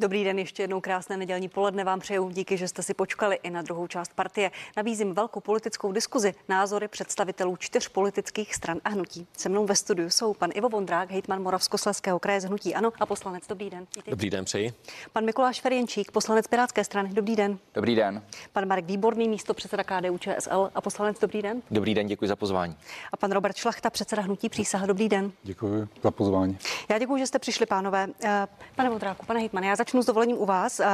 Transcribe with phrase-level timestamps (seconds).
[0.00, 2.30] Dobrý den, ještě jednou krásné nedělní poledne vám přeju.
[2.30, 4.50] Díky, že jste si počkali i na druhou část partie.
[4.76, 9.26] Nabízím velkou politickou diskuzi, názory představitelů čtyř politických stran a hnutí.
[9.36, 13.06] Se mnou ve studiu jsou pan Ivo Vondrák, hejtman Moravskosleského kraje z hnutí Ano a
[13.06, 13.46] poslanec.
[13.48, 13.80] Dobrý den.
[13.80, 14.10] Vítejte.
[14.10, 14.72] Dobrý den, přeji.
[15.12, 17.08] Pan Mikuláš Ferjenčík, poslanec Pirátské strany.
[17.12, 17.58] Dobrý den.
[17.74, 18.22] Dobrý den.
[18.52, 21.18] Pan Marek Výborný, místo předseda KDU ČSL a poslanec.
[21.18, 21.62] Dobrý den.
[21.70, 22.76] Dobrý den, děkuji za pozvání.
[23.12, 24.86] A pan Robert Šlachta, předseda hnutí Přísaha.
[24.86, 25.32] Dobrý den.
[25.42, 26.58] Děkuji za pozvání.
[26.88, 28.06] Já děkuji, že jste přišli, pánové.
[28.24, 28.46] Eh,
[28.76, 30.80] pane Vondráku, pane hejtman, já začnu s dovolením u vás.
[30.80, 30.86] Eh,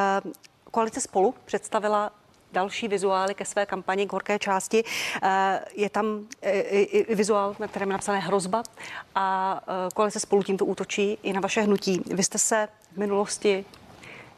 [0.71, 2.11] koalice spolu představila
[2.53, 4.85] další vizuály ke své kampani k horké části.
[5.23, 8.63] Eh, je tam i vizuál, na kterém je napsané hrozba
[9.15, 9.61] a
[9.95, 12.03] koalice spolu tímto útočí i na vaše hnutí.
[12.07, 13.65] Vy jste se v minulosti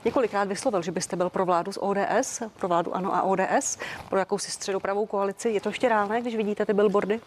[0.05, 4.19] několikrát vyslovil, že byste byl pro vládu z ODS, pro vládu ANO a ODS, pro
[4.19, 5.49] jakousi středopravou koalici.
[5.49, 7.21] Je to ještě reálné, když vidíte ty billboardy?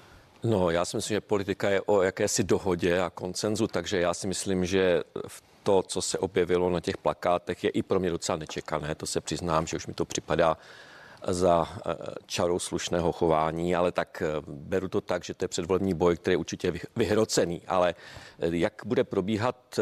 [0.43, 4.27] No, já si myslím, že politika je o jakési dohodě a koncenzu, takže já si
[4.27, 8.37] myslím, že v to, co se objevilo na těch plakátech, je i pro mě docela
[8.37, 8.95] nečekané.
[8.95, 10.57] To se přiznám, že už mi to připadá
[11.27, 15.93] za eh, čarou slušného chování, ale tak eh, beru to tak, že to je předvolební
[15.93, 17.61] boj, který je určitě vyhrocený.
[17.67, 17.95] Ale
[18.39, 19.79] eh, jak bude probíhat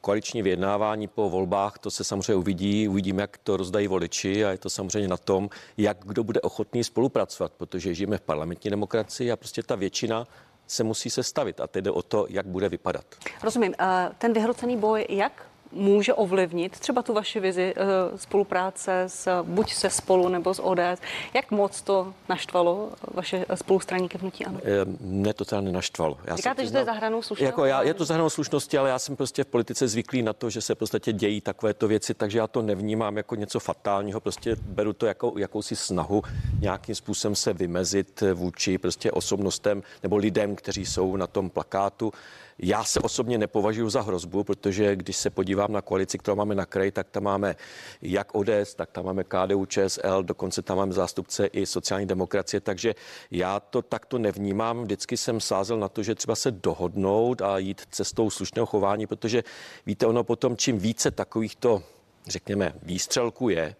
[0.00, 4.58] koaliční vyjednávání po volbách, to se samozřejmě uvidí, uvidíme, jak to rozdají voliči a je
[4.58, 9.36] to samozřejmě na tom, jak kdo bude ochotný spolupracovat, protože žijeme v parlamentní demokracii a
[9.36, 10.26] prostě ta většina
[10.70, 13.04] se musí sestavit a teď jde o to, jak bude vypadat.
[13.42, 13.74] Rozumím.
[14.18, 19.90] Ten vyhrocený boj, jak může ovlivnit třeba tu vaši vizi uh, spolupráce s, buď se
[19.90, 21.00] spolu nebo s ODS.
[21.34, 24.60] Jak moc to naštvalo vaše spolustraníky v hnutí ANO?
[25.00, 26.18] Mne to teda nenaštvalo.
[26.24, 27.44] Já Říkáte, že to je zahranou slušnosti?
[27.44, 30.50] Jako já, je to zahranou slušnosti, ale já jsem prostě v politice zvyklý na to,
[30.50, 34.92] že se podstatě dějí takovéto věci, takže já to nevnímám jako něco fatálního, prostě beru
[34.92, 36.22] to jako jakousi snahu
[36.60, 42.12] nějakým způsobem se vymezit vůči prostě osobnostem nebo lidem, kteří jsou na tom plakátu.
[42.62, 46.66] Já se osobně nepovažuji za hrozbu, protože když se podívám na koalici, kterou máme na
[46.66, 47.56] kraji, tak tam máme
[48.02, 52.94] jak ODS, tak tam máme KDU, ČSL, dokonce tam máme zástupce i sociální demokracie, takže
[53.30, 54.82] já to takto nevnímám.
[54.82, 59.44] Vždycky jsem sázel na to, že třeba se dohodnout a jít cestou slušného chování, protože
[59.86, 61.82] víte, ono potom, čím více takovýchto
[62.26, 63.76] řekněme, výstřelků je,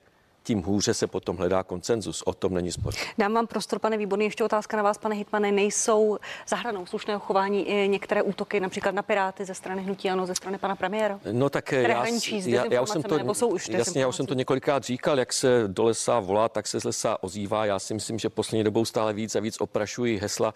[0.51, 2.23] tím hůře se potom hledá koncenzus.
[2.23, 2.95] O tom není spor.
[3.19, 5.53] Dám vám prostor, pane Výborný, ještě otázka na vás, pane Hitmane.
[5.53, 6.19] Nejsou
[6.49, 10.59] zahranou slušného chování i některé útoky, například na Piráty ze strany Hnutí Ano, ze strany
[10.59, 11.21] pana premiéra?
[11.33, 12.07] No tak já,
[12.47, 15.19] já, já, už jsem to, nebo jsou už jasně, já už jsem to několikrát říkal,
[15.19, 17.65] jak se do lesa volá, tak se z lesa ozývá.
[17.65, 20.55] Já si myslím, že poslední dobou stále víc a víc oprašují hesla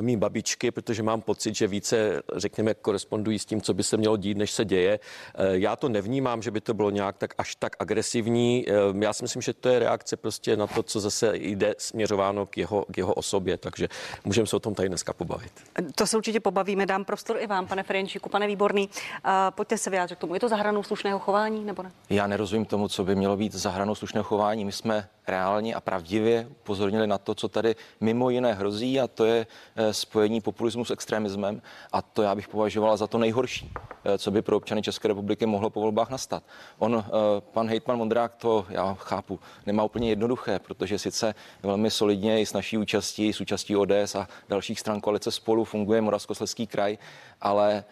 [0.00, 4.16] mý babičky, protože mám pocit, že více, řekněme, korespondují s tím, co by se mělo
[4.16, 5.00] dít, než se děje.
[5.34, 8.64] Eh, já to nevnímám, že by to bylo nějak tak až tak agresivní.
[8.68, 8.72] Eh,
[9.04, 12.58] já si myslím, že to je reakce prostě na to, co zase jde směřováno k
[12.58, 13.88] jeho, k jeho osobě, takže
[14.24, 15.52] můžeme se o tom tady dneska pobavit.
[15.94, 18.88] To se určitě pobavíme, dám prostor i vám, pane Ferenčíku, pane Výborný.
[18.88, 20.34] Uh, pojďte se vyjádřit k tomu.
[20.34, 21.92] Je to zahranou slušného chování nebo ne?
[22.10, 24.64] Já nerozumím tomu, co by mělo být zahranou slušného chování.
[24.64, 29.24] My jsme reálně a pravdivě upozornili na to, co tady mimo jiné hrozí, a to
[29.24, 29.46] je
[29.76, 31.62] eh, spojení populismu s extremismem.
[31.92, 33.72] A to já bych považovala za to nejhorší,
[34.04, 36.42] eh, co by pro občany České republiky mohlo po volbách nastat.
[36.78, 42.40] On, eh, pan hejtman Mondrák, to já chápu, nemá úplně jednoduché, protože sice velmi solidně
[42.40, 46.98] i s naší účastí, s účastí ODS a dalších stran koalice spolu funguje Moravskoslezský kraj,
[47.40, 47.84] ale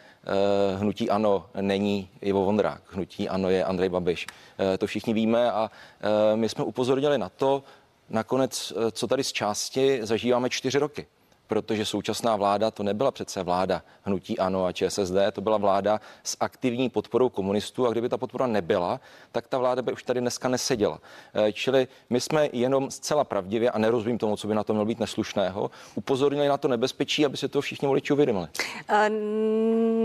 [0.76, 4.26] hnutí ano není Ivo Vondrák, hnutí ano je Andrej Babiš.
[4.58, 7.62] Eh, to všichni víme a eh, my jsme upozornili na to,
[8.10, 11.06] nakonec, co tady z části zažíváme čtyři roky
[11.52, 16.36] protože současná vláda to nebyla přece vláda hnutí ANO a ČSSD, to byla vláda s
[16.40, 19.00] aktivní podporou komunistů a kdyby ta podpora nebyla,
[19.32, 20.98] tak ta vláda by už tady dneska neseděla.
[21.34, 24.86] Eh, čili my jsme jenom zcela pravdivě a nerozumím tomu, co by na to mělo
[24.86, 28.46] být neslušného, upozornili na to nebezpečí, aby se to všichni voliči uvědomili.
[28.88, 29.10] Eh,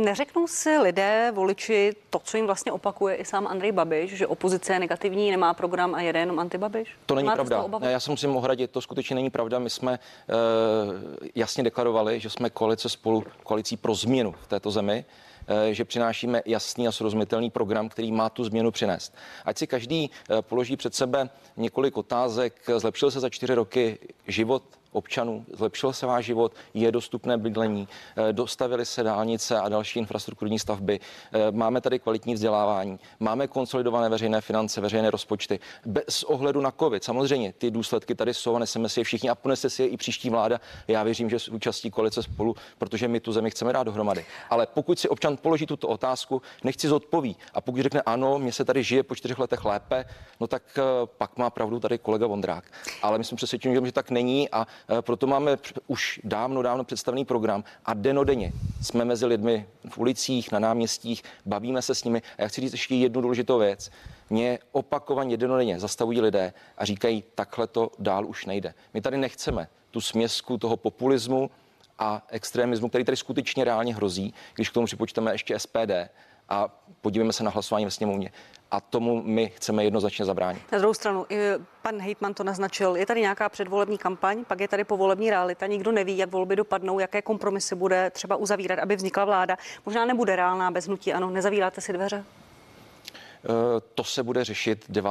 [0.06, 4.74] neřeknou si lidé, voliči, to, co jim vlastně opakuje i sám Andrej Babiš, že opozice
[4.74, 6.96] je negativní, nemá program a jede jenom antibabiš?
[7.06, 7.90] To není Máte pravda.
[7.90, 9.60] Já se musím ohradit, to skutečně není pravda.
[9.60, 15.06] My jsme uh, jasně deklarovali, že jsme koalice spolu, koalicí pro změnu v této zemi
[15.48, 19.16] eh, že přinášíme jasný a srozumitelný program, který má tu změnu přinést.
[19.46, 23.98] Ať si každý eh, položí před sebe několik otázek, zlepšil se za čtyři roky
[24.28, 30.00] život občanů, zlepšil se váš život, je dostupné bydlení, eh, dostavily se dálnice a další
[30.00, 35.60] infrastrukturní stavby, eh, máme tady kvalitní vzdělávání, máme konsolidované veřejné finance, veřejné rozpočty.
[35.86, 39.36] Bez ohledu na COVID, samozřejmě ty důsledky tady jsou a neseme si je všichni a
[39.36, 40.60] ponese si je i příští vláda.
[40.88, 44.26] Já věřím, že s účastí koalice spolu, protože my tu zemi chceme dát dohromady.
[44.50, 47.36] Ale pokud si občan položí tuto otázku, nechci zodpoví.
[47.54, 50.06] A pokud řekne ano, mě se tady žije po čtyřech letech lépe,
[50.40, 50.82] no tak eh,
[51.18, 52.64] pak má pravdu tady kolega Vondrák.
[53.02, 54.68] Ale my jsme přesvědčeni, že tak není a
[55.02, 55.58] proto máme
[55.88, 58.52] už dávno, dávno představený program a denodenně
[58.82, 62.22] jsme mezi lidmi v ulicích, na náměstích, bavíme se s nimi.
[62.38, 63.92] A já chci říct ještě jednu důležitou věc.
[64.30, 68.74] Mě opakovaně denodenně zastavují lidé a říkají, takhle to dál už nejde.
[68.94, 71.50] My tady nechceme tu směsku toho populismu
[72.00, 75.92] a extremismu, který tady skutečně reálně hrozí, když k tomu připočteme ještě SPD
[76.50, 78.32] a podívejme se na hlasování ve sněmovně.
[78.72, 80.72] A tomu my chceme jednoznačně zabránit.
[80.72, 81.26] Na druhou stranu,
[81.82, 85.92] pan Hejtman to naznačil, je tady nějaká předvolební kampaň, pak je tady povolební realita, nikdo
[85.92, 89.58] neví, jak volby dopadnou, jaké kompromisy bude třeba uzavírat, aby vznikla vláda.
[89.86, 92.24] Možná nebude reálná bez hnutí, ano, nezavíráte si dveře?
[93.44, 93.50] Eh,
[93.96, 95.10] to se bude řešit 9.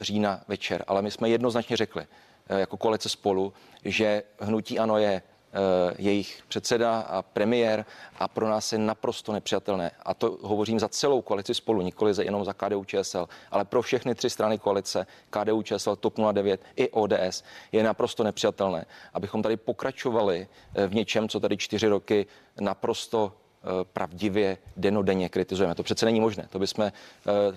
[0.00, 2.06] října večer, ale my jsme jednoznačně řekli
[2.48, 3.52] eh, jako koalice spolu,
[3.84, 5.37] že hnutí ano je Eh,
[5.98, 7.84] jejich předseda a premiér
[8.18, 9.90] a pro nás je naprosto nepřijatelné.
[10.02, 14.14] A to hovořím za celou koalici spolu, nikoli jenom za KDU ČSL, ale pro všechny
[14.14, 20.48] tři strany koalice, KDU ČSL, TOP 09 i ODS, je naprosto nepřijatelné, abychom tady pokračovali
[20.74, 22.26] eh, v něčem, co tady čtyři roky
[22.60, 23.47] naprosto Eh,
[23.92, 25.74] pravdivě denodenně kritizujeme.
[25.74, 26.46] To přece není možné.
[26.50, 26.92] To bychom eh,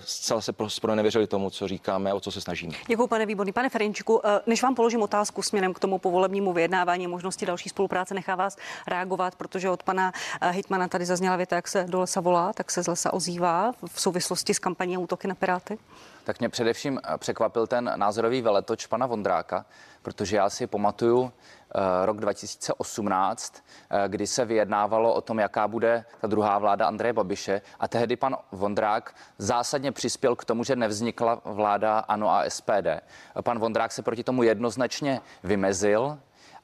[0.04, 2.74] zcela se pro nevěřili tomu, co říkáme, o co se snažíme.
[2.86, 3.52] Děkuji, pane Výborný.
[3.52, 8.14] Pane Ferenčiku, eh, než vám položím otázku směrem k tomu povolebnímu vyjednávání možnosti další spolupráce,
[8.14, 8.56] nechá vás
[8.86, 10.12] reagovat, protože od pana
[10.50, 14.00] Hitmana tady zazněla věta, jak se do lesa volá, tak se z lesa ozývá v
[14.00, 15.78] souvislosti s kampaní útoky na Piráty.
[16.24, 19.64] Tak mě především překvapil ten názorový veletoč pana Vondráka,
[20.02, 21.61] protože já si pamatuju Eh,
[22.04, 27.60] rok 2018, eh, kdy se vyjednávalo o tom, jaká bude ta druhá vláda Andreje Babiše.
[27.80, 33.00] A tehdy pan Vondrák zásadně přispěl k tomu, že nevznikla vláda ANO a SPD.
[33.42, 36.18] Pan Vondrák se proti tomu jednoznačně vymezil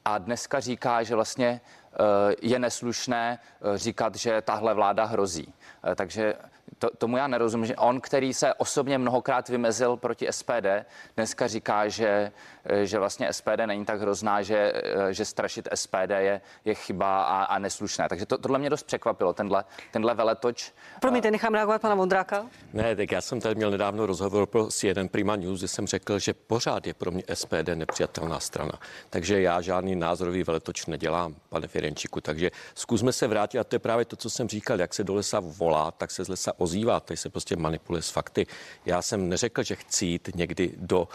[0.04, 1.60] a dneska říká, že vlastně
[1.92, 1.96] eh,
[2.42, 3.38] je neslušné
[3.74, 5.54] říkat, že tahle vláda hrozí.
[5.94, 6.34] Takže
[6.78, 10.66] to, tomu já nerozumím, že on, který se osobně mnohokrát vymezil proti SPD,
[11.16, 12.32] dneska říká, že,
[12.82, 14.72] že vlastně SPD není tak hrozná, že,
[15.10, 18.08] že strašit SPD je, je chyba a, a neslušné.
[18.08, 20.72] Takže to, tohle mě dost překvapilo, tenhle, tenhle veletoč.
[21.00, 22.46] Promiňte, nechám reagovat pana Vondráka.
[22.72, 26.18] Ne, tak já jsem tady měl nedávno rozhovor pro jeden Prima News, kde jsem řekl,
[26.18, 28.72] že pořád je pro mě SPD nepřijatelná strana.
[29.10, 32.20] Takže já žádný názorový veletoč nedělám, pane Firenčiku.
[32.20, 35.14] Takže zkusme se vrátit, a to je právě to, co jsem říkal, jak se do
[35.14, 38.46] lesa volá, tak se z lesa ozývá, tady se prostě manipuluje s fakty.
[38.86, 41.08] Já jsem neřekl, že chci jít někdy do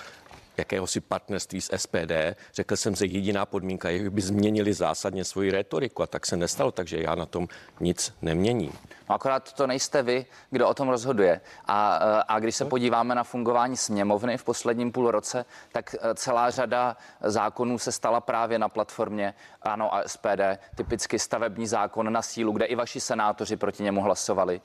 [0.58, 2.12] jakéhosi partnerství s SPD.
[2.54, 6.72] Řekl jsem, že jediná podmínka je, by změnili zásadně svoji retoriku a tak se nestalo,
[6.72, 7.48] takže já na tom
[7.80, 8.72] nic neměním.
[9.10, 11.42] No akorát to nejste vy, kdo o tom rozhoduje.
[11.66, 11.96] A,
[12.28, 16.98] a když se podíváme na fungování sněmovny v posledním půl roce, tak e, celá řada
[17.22, 20.42] zákonů se stala právě na platformě ANO a SPD.
[20.76, 24.62] Typicky stavební zákon na sílu, kde i vaši senátoři proti němu hlasovali,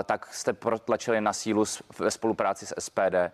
[0.00, 1.64] e, tak jste protlačili na sílu
[1.98, 3.14] ve spolupráci s SPD.
[3.14, 3.32] E,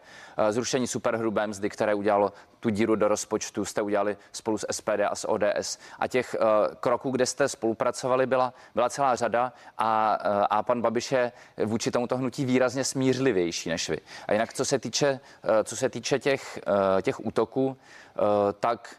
[0.52, 5.14] zrušení superhrubé mzdy, které udělalo tu díru do rozpočtu, jste udělali spolu s SPD a
[5.14, 5.78] s ODS.
[5.98, 6.36] A těch
[6.80, 10.18] kroků, kde jste spolupracovali, byla, byla celá řada a
[10.50, 11.32] a pan Babiš je
[11.64, 13.98] vůči tomuto hnutí výrazně smířlivější než vy.
[14.28, 16.58] A jinak, co se týče, eh, co se týče těch,
[17.02, 17.76] těch útoků,
[18.60, 18.96] tak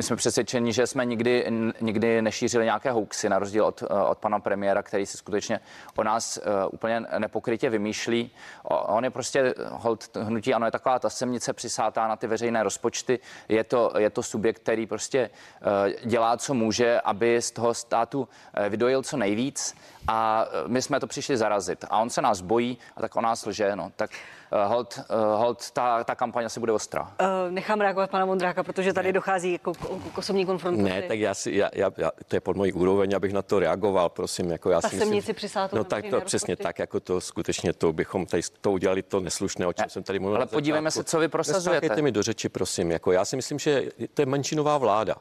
[0.00, 1.46] my jsme přesvědčeni, že jsme nikdy,
[1.80, 5.60] nikdy nešířili nějaké hoaxy, na rozdíl od, od pana premiéra, který si skutečně
[5.96, 8.30] o nás uh, úplně nepokrytě vymýšlí.
[8.64, 13.18] On je prostě, hold, hnutí ano, je taková ta semnice přisátá na ty veřejné rozpočty.
[13.48, 18.28] Je to, je to subjekt, který prostě uh, dělá, co může, aby z toho státu
[18.68, 19.74] vydojil co nejvíc
[20.08, 21.84] a my jsme to přišli zarazit.
[21.90, 23.76] A on se nás bojí a tak o nás lže.
[23.76, 23.92] No.
[23.96, 24.10] Tak
[24.52, 27.02] uh, hold, uh, hold ta, ta kampaň asi bude ostrá.
[27.02, 29.12] Uh, nechám reagovat pana Mondráka, protože tady ne.
[29.12, 29.78] dochází jako k,
[30.14, 30.88] k osobní konfrontaci.
[30.88, 33.58] Ne, tak já si, já, já, já, to je pod mojí úroveň, abych na to
[33.58, 34.50] reagoval, prosím.
[34.50, 37.92] Jako já ta si myslím, přisátou No tak to přesně tak, jako to skutečně to
[37.92, 40.36] bychom tady to udělali to neslušné, o čem ne, jsem tady mluvil.
[40.36, 42.02] Ale podívejme se, co vy prosazujete.
[42.02, 42.90] Mi do řeči, prosím.
[42.90, 43.82] Jako já si myslím, že
[44.14, 45.14] to je menšinová vláda.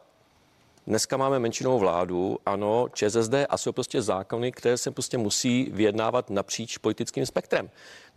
[0.88, 6.30] Dneska máme menšinou vládu, ano, ČSSD a jsou prostě zákony, které se prostě musí vyjednávat
[6.30, 7.70] napříč politickým spektrem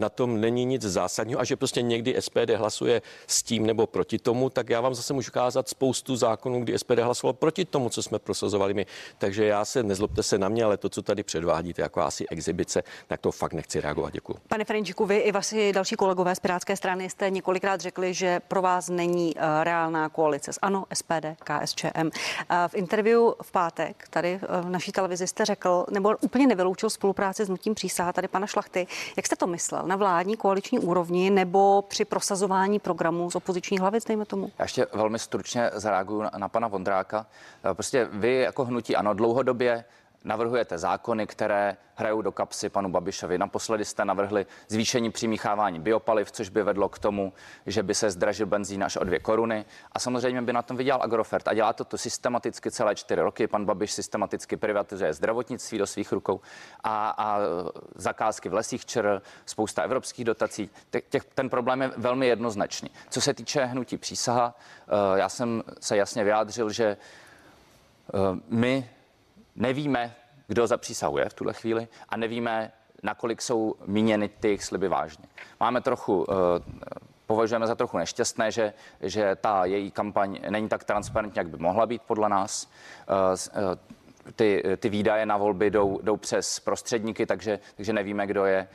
[0.02, 4.18] na tom není nic zásadního a že prostě někdy SPD hlasuje s tím nebo proti
[4.18, 8.02] tomu, tak já vám zase můžu ukázat spoustu zákonů, kdy SPD hlasoval proti tomu, co
[8.02, 8.86] jsme prosazovali my.
[9.18, 12.82] Takže já se nezlobte se na mě, ale to, co tady předvádíte, jako asi exibice,
[13.06, 14.12] tak to fakt nechci reagovat.
[14.12, 14.34] Děkuji.
[14.48, 18.62] Pane Ferenčiku, vy i vaši další kolegové z Pirátské strany jste několikrát řekli, že pro
[18.62, 22.06] vás není uh, reálná koalice s ANO, SPD, KSČM.
[22.06, 22.10] Uh,
[22.68, 27.44] v interview v pátek tady uh, v naší televizi jste řekl, nebo úplně nevyloučil spolupráci
[27.44, 28.86] s nutím přísaha tady pana Šlachty.
[29.16, 29.82] Jak jste to myslel?
[29.92, 34.50] Na vládní koaliční úrovni nebo při prosazování programu z opozičních hlavic, dejme tomu?
[34.58, 37.26] Já ještě velmi stručně zareaguju na, na pana Vondráka.
[37.72, 39.84] Prostě vy jako hnutí ano, dlouhodobě
[40.24, 43.38] navrhujete zákony, které hrajou do kapsy panu Babišovi.
[43.38, 47.32] Naposledy jste navrhli zvýšení přimíchávání biopaliv, což by vedlo k tomu,
[47.66, 49.64] že by se zdražil benzín až o dvě koruny.
[49.92, 51.48] A samozřejmě by na tom vydělal Agrofert.
[51.48, 53.46] A dělá to, to systematicky celé čtyři roky.
[53.46, 56.40] Pan Babiš systematicky privatizuje zdravotnictví do svých rukou
[56.84, 57.38] a, a
[57.94, 60.70] zakázky v lesích čer, spousta evropských dotací.
[61.08, 62.90] Těch, ten problém je velmi jednoznačný.
[63.10, 64.54] Co se týče hnutí přísaha,
[64.88, 68.90] eh, já jsem se jasně vyjádřil, že eh, my
[69.56, 70.14] nevíme,
[70.46, 75.24] kdo zapřísahuje v tuhle chvíli a nevíme, nakolik jsou míněny ty sliby vážně.
[75.60, 76.34] Máme trochu, eh,
[77.26, 81.86] považujeme za trochu nešťastné, že, že ta její kampaň není tak transparentní, jak by mohla
[81.86, 82.70] být podle nás.
[83.08, 84.02] Eh, eh,
[84.36, 88.68] ty, ty výdaje na volby jdou, jdou přes prostředníky, takže, takže nevíme, kdo je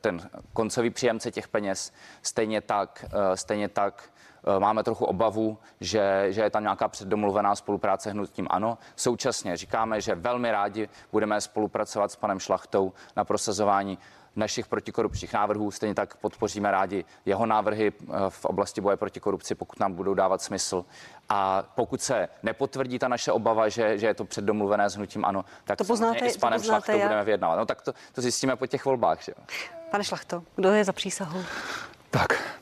[0.00, 1.92] ten koncový příjemce těch peněz.
[2.22, 4.10] Stejně tak, stejně tak
[4.58, 8.78] máme trochu obavu, že, že je tam nějaká předdomluvená spolupráce hnutím ANO.
[8.96, 13.98] Současně říkáme, že velmi rádi budeme spolupracovat s panem Šlachtou na prosazování
[14.36, 15.70] našich protikorupčních návrhů.
[15.70, 20.14] Stejně tak podpoříme rádi jeho návrhy eh, v oblasti boje proti korupci, pokud nám budou
[20.14, 20.84] dávat smysl.
[21.28, 25.44] A pokud se nepotvrdí ta naše obava, že, že je to předdomluvené s hnutím ano,
[25.64, 27.02] tak to poznáte, i s panem Šlachtou jak?
[27.02, 27.56] budeme vyjednávat.
[27.56, 29.22] No tak to, to zjistíme po těch volbách.
[29.22, 29.32] Že?
[29.90, 31.42] Pane Šlachto, kdo je za přísahou?
[32.10, 32.58] Tak,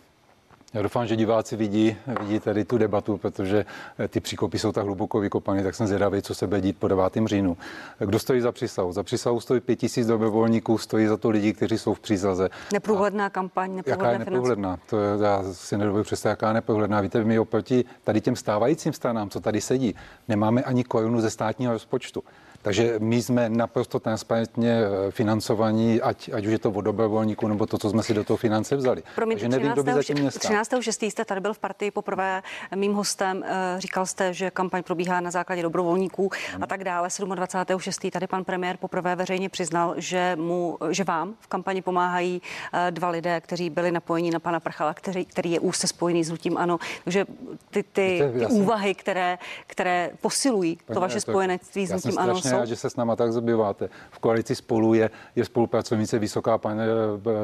[0.74, 3.66] já doufám, že diváci vidí, vidí tady tu debatu, protože
[3.98, 6.88] eh, ty příkopy jsou tak hluboko vykopané, tak jsem zvědavý, co se bude dít po
[6.88, 7.12] 9.
[7.26, 7.56] říjnu.
[7.98, 8.92] Kdo stojí za přísahu?
[8.92, 12.50] Za přísahu stojí 5000 dobrovolníků, stojí za to lidi, kteří jsou v přísaze.
[12.72, 14.78] Neprůhledná kampaň, neprůhledná Jaká je neprůhledná?
[14.90, 17.00] To je, já si nedovedu představit, jaká je neprůhledná.
[17.00, 19.94] Víte, my oproti tady těm stávajícím stranám, co tady sedí,
[20.28, 22.22] nemáme ani korunu ze státního rozpočtu.
[22.64, 27.66] Takže my jsme naprosto transparentně eh, financovaní, ať, ať už je to od dobrovolníků, nebo
[27.66, 29.02] to, co jsme si do toho finance vzali.
[29.14, 29.74] Promiňte, Takže nevím, 13.
[29.74, 30.70] kdo by zatím mě 13.
[30.80, 31.02] 6.
[31.02, 32.42] jste tady byl v partii poprvé
[32.74, 33.44] mým hostem.
[33.46, 36.30] Eh, říkal jste, že kampaň probíhá na základě dobrovolníků
[36.60, 37.08] a tak dále.
[37.34, 37.80] 27.
[37.80, 38.10] 6.
[38.10, 42.42] tady pan premiér poprvé veřejně přiznal, že, mu, že vám v kampani pomáhají
[42.72, 46.30] eh, dva lidé, kteří byli napojeni na pana Prchala, který, který je úzce spojený s
[46.30, 46.78] Lutím Ano.
[47.04, 47.26] Takže
[47.70, 52.76] ty, ty, ty úvahy, které, které posilují to vaše spojenectví s Lutím Ano, rád, že
[52.76, 53.88] se s náma tak zabýváte.
[54.10, 56.80] V koalici spolu je, je spolupracovnice vysoká pan,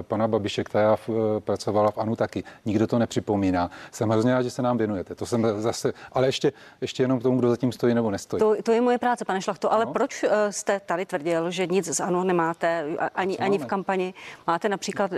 [0.02, 1.08] pana Babiše, která v,
[1.40, 2.44] pracovala v ANU taky.
[2.64, 3.70] Nikdo to nepřipomíná.
[3.92, 5.14] Jsem hrozně rád, že se nám věnujete.
[5.14, 8.40] To jsem zase, ale ještě, ještě jenom k tomu, kdo zatím stojí nebo nestojí.
[8.40, 9.92] To, to je moje práce, pane Šlachto, ale no.
[9.92, 14.14] proč eh, jste tady tvrdil, že nic z ANO nemáte ani, ani v kampani?
[14.46, 15.10] Máte například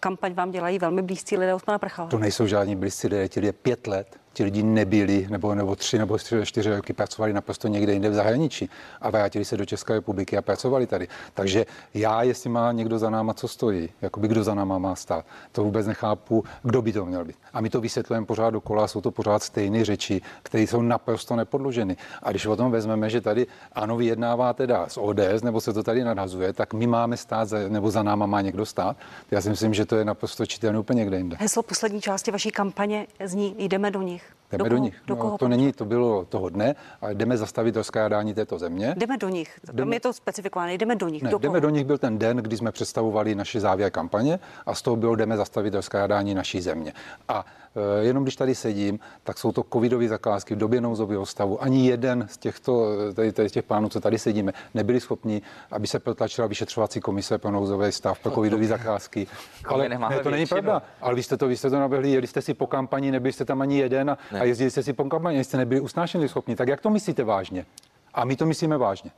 [0.00, 2.08] kampaň vám dělají velmi blízcí lidé od pana Prchala.
[2.08, 6.18] To nejsou žádní blízcí lidé, lidé pět let ti lidi nebyli nebo, nebo tři nebo
[6.44, 8.70] čtyři roky pracovali naprosto někde jinde v zahraničí
[9.00, 11.08] a vrátili se do České republiky a pracovali tady.
[11.34, 15.26] Takže já, jestli má někdo za náma, co stojí, jakoby kdo za náma má stát,
[15.52, 17.36] to vůbec nechápu, kdo by to měl být.
[17.52, 21.96] A my to vysvětlujeme pořád dokola, jsou to pořád stejné řeči, které jsou naprosto nepodloženy.
[22.22, 25.82] A když o tom vezmeme, že tady ano, vyjednává teda s ODS, nebo se to
[25.82, 28.96] tady nadhazuje, tak my máme stát, za, nebo za náma má někdo stát.
[29.30, 31.36] Já si myslím, že to je naprosto čitelné úplně někde jinde.
[31.40, 34.21] Heslo poslední části vaší kampaně zní jdeme do nich.
[34.22, 34.41] innych.
[34.52, 34.94] Jdeme do, do nich.
[35.06, 38.94] Do no, to není, to bylo toho dne, ale jdeme zastavit rozkrádání této země.
[38.96, 39.60] Jdeme do nich.
[39.72, 40.74] Jdeme, je to specifikované.
[40.74, 41.22] Jdeme do nich.
[41.22, 44.74] Ne, do jdeme do nich byl ten den, kdy jsme představovali naši závěr kampaně a
[44.74, 46.92] z toho bylo jdeme zastavit rozkrádání naší země.
[47.28, 47.44] A
[47.76, 51.62] Eh, jenom když tady sedím, tak jsou to covidové zakázky v době nouzového stavu.
[51.62, 55.86] Ani jeden z těchto eh, tady, tady těch plánů, co tady sedíme, nebyli schopni, aby
[55.86, 59.26] se protlačila vyšetřovací komise pro nouzový stav, pro covidové zakázky.
[59.64, 60.82] Ale ne, to není pravda.
[61.00, 63.44] Ale vy jste to, vy jste to nabehli, jeli jste si po kampani, nebyli jste
[63.44, 66.56] tam ani jeden a, a jezdili jste si po kampani, jste nebyli usnášení schopni.
[66.56, 67.66] Tak jak to myslíte vážně?
[68.14, 69.10] A my to myslíme vážně.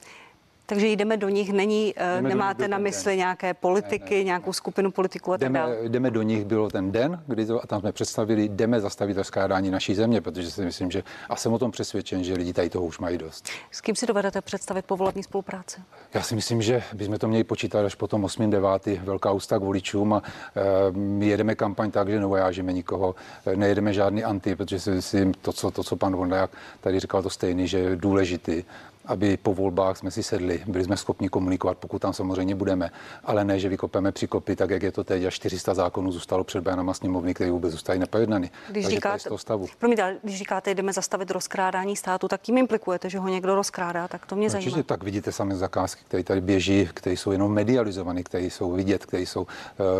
[0.66, 3.18] Takže jdeme do nich, není, eh, jdeme nemáte nich na mysli den.
[3.18, 5.76] nějaké politiky, ne, ne, nějakou skupinu politiků a tak jdeme, dále?
[5.83, 9.71] Jdeme do nich, bylo ten den, kdy to, a tam jsme představili, jdeme zastavit rozkrádání
[9.71, 12.85] naší země, protože si myslím, že a jsem o tom přesvědčen, že lidi tady toho
[12.85, 13.49] už mají dost.
[13.71, 15.80] S kým si dovedete představit povolební spolupráci?
[16.14, 18.50] Já si myslím, že bychom to měli počítat až potom 8.
[18.50, 18.87] 9.
[18.87, 20.23] velká ústa k voličům a
[20.56, 23.14] e, my jedeme kampaň tak, že nevojážíme nikoho,
[23.47, 27.23] e, nejedeme žádný anti, protože si myslím, to, co, to, co pan Vondák tady říkal,
[27.23, 28.64] to stejný, že je důležitý
[29.06, 32.90] aby po volbách jsme si sedli, byli jsme schopni komunikovat, pokud tam samozřejmě budeme,
[33.25, 36.61] ale ne, že vykopeme přikopy, tak jak je to teď, a 400 zákonů zůstalo před
[36.61, 38.50] bránama sněmovny, které vůbec zůstaly nepojednany.
[38.68, 39.66] Když Takže říkáte, to stavu.
[39.78, 44.26] Promiňte, když říkáte, jdeme zastavit rozkrádání státu, tak tím implikujete, že ho někdo rozkrádá, tak
[44.26, 44.66] to mě zajímá.
[44.66, 49.06] Určitě tak vidíte sami zakázky, které tady běží, které jsou jenom medializované, které jsou vidět,
[49.06, 49.42] které jsou.
[49.42, 49.46] Uh,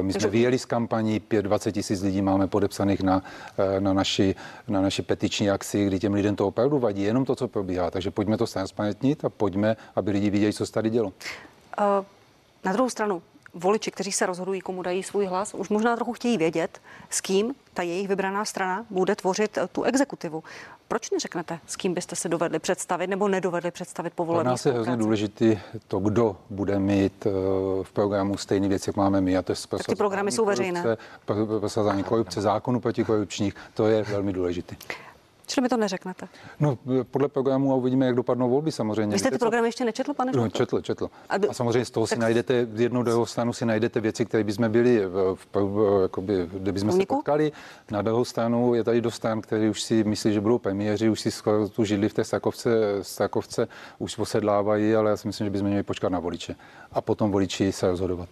[0.02, 4.34] my jsme vyjeli z kampaní, 5-20 tisíc lidí máme podepsaných na, uh, na, naši,
[4.68, 7.90] na naši petiční akci, kdy těm lidem to opravdu vadí, jenom to, co probíhá.
[7.90, 8.46] Takže pojďme to
[8.95, 11.09] transparentnit a pojďme, aby lidi viděli, co se tady dělo.
[11.09, 12.05] Uh,
[12.65, 13.23] na druhou stranu,
[13.55, 17.55] voliči, kteří se rozhodují, komu dají svůj hlas, už možná trochu chtějí vědět, s kým
[17.75, 20.43] ta jejich vybraná strana bude tvořit tu exekutivu.
[20.89, 24.47] Proč neřeknete, s kým byste se dovedli představit nebo nedovedli představit Pro povolení?
[24.47, 25.59] nás je hrozně důležitý
[25.89, 27.31] to, kdo bude mít eh,
[27.83, 29.37] v programu stejné věci, jak máme my.
[29.37, 30.83] A to je Tak ty programy jsou veřejné.
[30.83, 34.77] Korupce, prosazování korupce, zákonu protikorupčních, to je velmi důležité.
[35.47, 36.29] Čili mi to neřeknete.
[36.61, 36.79] No,
[37.11, 39.13] podle programu a uvidíme, jak dopadnou volby samozřejmě.
[39.13, 41.11] Vy jste ty programy ještě nečetl, pane No, četl, četl.
[41.29, 44.01] A do- a samozřejmě z toho si tak- najdete, z jednou druhou stranu si najdete
[44.01, 47.53] věci, které bychom byli, v, v, v, jakoby, kde bychom se potkali.
[47.91, 51.21] Na druhou stranu je tady dost stran, který už si myslí, že budou premiéři, už
[51.21, 52.71] si skoro tu židli v té Strakovce,
[53.03, 56.55] Strakovce už posedlávají, ale já si myslím, že bychom měli počkat na voliče.
[56.93, 58.29] A potom voliči se rozhodovat.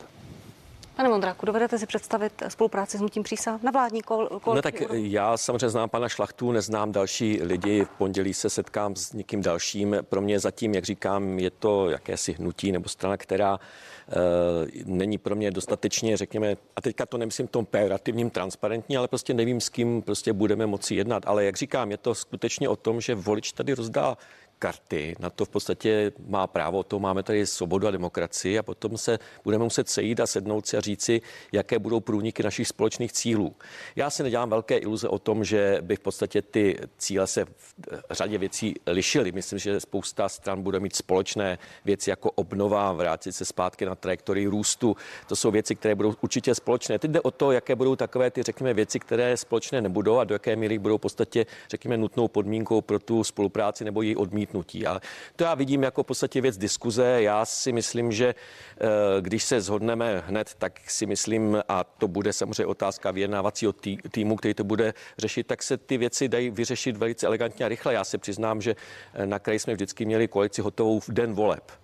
[0.97, 4.75] Pane Mondráku, dovedete si představit spolupráci s hnutím přísah na vládní kol, kol, No tak
[4.93, 7.85] já samozřejmě znám pana Šlachtu, neznám další lidi.
[7.85, 9.97] V pondělí se setkám s někým dalším.
[10.03, 14.17] Pro mě zatím, jak říkám, je to jakési hnutí nebo strana, která uh,
[14.85, 19.35] není pro mě dostatečně, řekněme, a teďka to nemyslím v tom pejorativním transparentní, ale prostě
[19.35, 21.23] nevím, s kým prostě budeme moci jednat.
[21.27, 24.17] Ale jak říkám, je to skutečně o tom, že volič tady rozdá
[24.63, 25.15] karty.
[25.19, 29.19] Na to v podstatě má právo, to máme tady svobodu a demokracii a potom se
[29.45, 31.21] budeme muset sejít a sednout si a říci,
[31.53, 33.55] jaké budou průniky našich společných cílů.
[33.97, 37.75] Já si nedělám velké iluze o tom, že by v podstatě ty cíle se v
[38.11, 39.33] řadě věcí lišily.
[39.33, 44.47] Myslím, že spousta stran bude mít společné věci jako obnova, vrátit se zpátky na trajektorii
[44.47, 44.97] růstu.
[45.29, 46.99] To jsou věci, které budou určitě společné.
[46.99, 50.35] Teď jde o to, jaké budou takové ty, řekněme, věci, které společné nebudou a do
[50.35, 54.52] jaké míry budou v podstatě, řekněme, nutnou podmínkou pro tu spolupráci nebo její odmítnutí.
[54.87, 55.01] A
[55.37, 57.23] to já vidím jako v podstatě věc diskuze.
[57.23, 58.87] Já si myslím, že eh,
[59.21, 64.37] když se zhodneme hned, tak si myslím, a to bude samozřejmě otázka vyjednávacího tý- týmu,
[64.37, 67.95] který to bude řešit, tak se ty věci dají vyřešit velice elegantně a rychle.
[67.95, 68.77] Já se přiznám, že
[69.15, 71.82] eh, na kraji jsme vždycky měli koalici hotovou v den voleb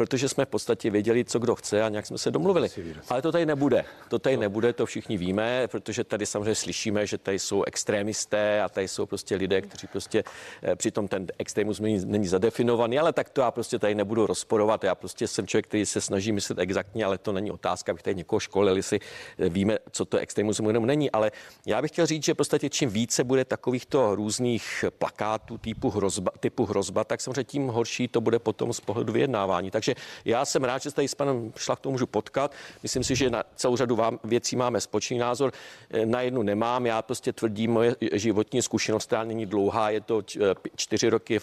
[0.00, 2.68] protože jsme v podstatě věděli, co kdo chce a nějak jsme se domluvili.
[3.08, 3.84] Ale to tady nebude.
[4.08, 8.68] To tady nebude, to všichni víme, protože tady samozřejmě slyšíme, že tady jsou extrémisté a
[8.68, 10.24] tady jsou prostě lidé, kteří prostě
[10.62, 14.84] eh, přitom ten extremismus není, není zadefinovaný, ale tak to já prostě tady nebudu rozporovat.
[14.84, 18.14] Já prostě jsem člověk, který se snaží myslet exaktně, ale to není otázka, abych tady
[18.14, 18.98] někoho školil, jestli
[19.38, 21.10] eh, víme, co to extremismus nebo není.
[21.10, 21.32] Ale
[21.66, 26.32] já bych chtěl říct, že v podstatě čím více bude takovýchto různých plakátů typu hrozba,
[26.40, 29.70] typu hrozba, tak samozřejmě tím horší to bude potom z pohledu vyjednávání.
[29.70, 29.89] Takže
[30.24, 32.52] já jsem rád, že se tady s panem Šlachtou můžu potkat.
[32.82, 35.52] Myslím si, že na celou řadu vám, věcí máme společný názor.
[35.90, 36.86] Eh, Na jednu nemám.
[36.86, 41.40] Já prostě tvrdím, moje životní zkušenost, která není dlouhá, je to eh, čtyři roky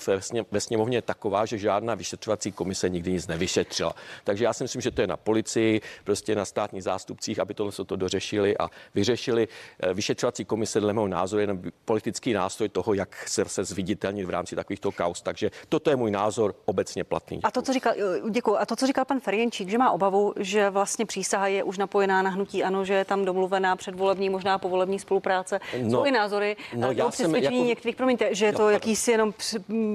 [0.51, 3.93] ve sněmovně taková, že žádná vyšetřovací komise nikdy nic nevyšetřila.
[4.23, 7.71] Takže já si myslím, že to je na policii, prostě na státních zástupcích, aby tohle
[7.71, 9.47] se to dořešili a vyřešili.
[9.79, 11.47] Eh, Vyšetřovací komise, dle mého názoru, je
[11.85, 15.21] politický nástroj toho, jak se, se zviditelnit v rámci takovýchto kaus.
[15.21, 17.39] Takže toto je můj názor obecně platný.
[17.43, 17.93] A to, co říkal,
[18.29, 18.57] děkuji.
[18.57, 22.21] A to, co říkal pan Ferjenčík, že má obavu, že vlastně přísaha je už napojená
[22.21, 25.59] na hnutí ano, že je tam domluvená předvolební, možná povolební spolupráce.
[25.81, 28.65] No, Jsou i názory no, no, já přesvědčení jako- některých, promiňte, že je to Jo,
[28.65, 28.73] pardon.
[28.73, 29.33] jakýsi jenom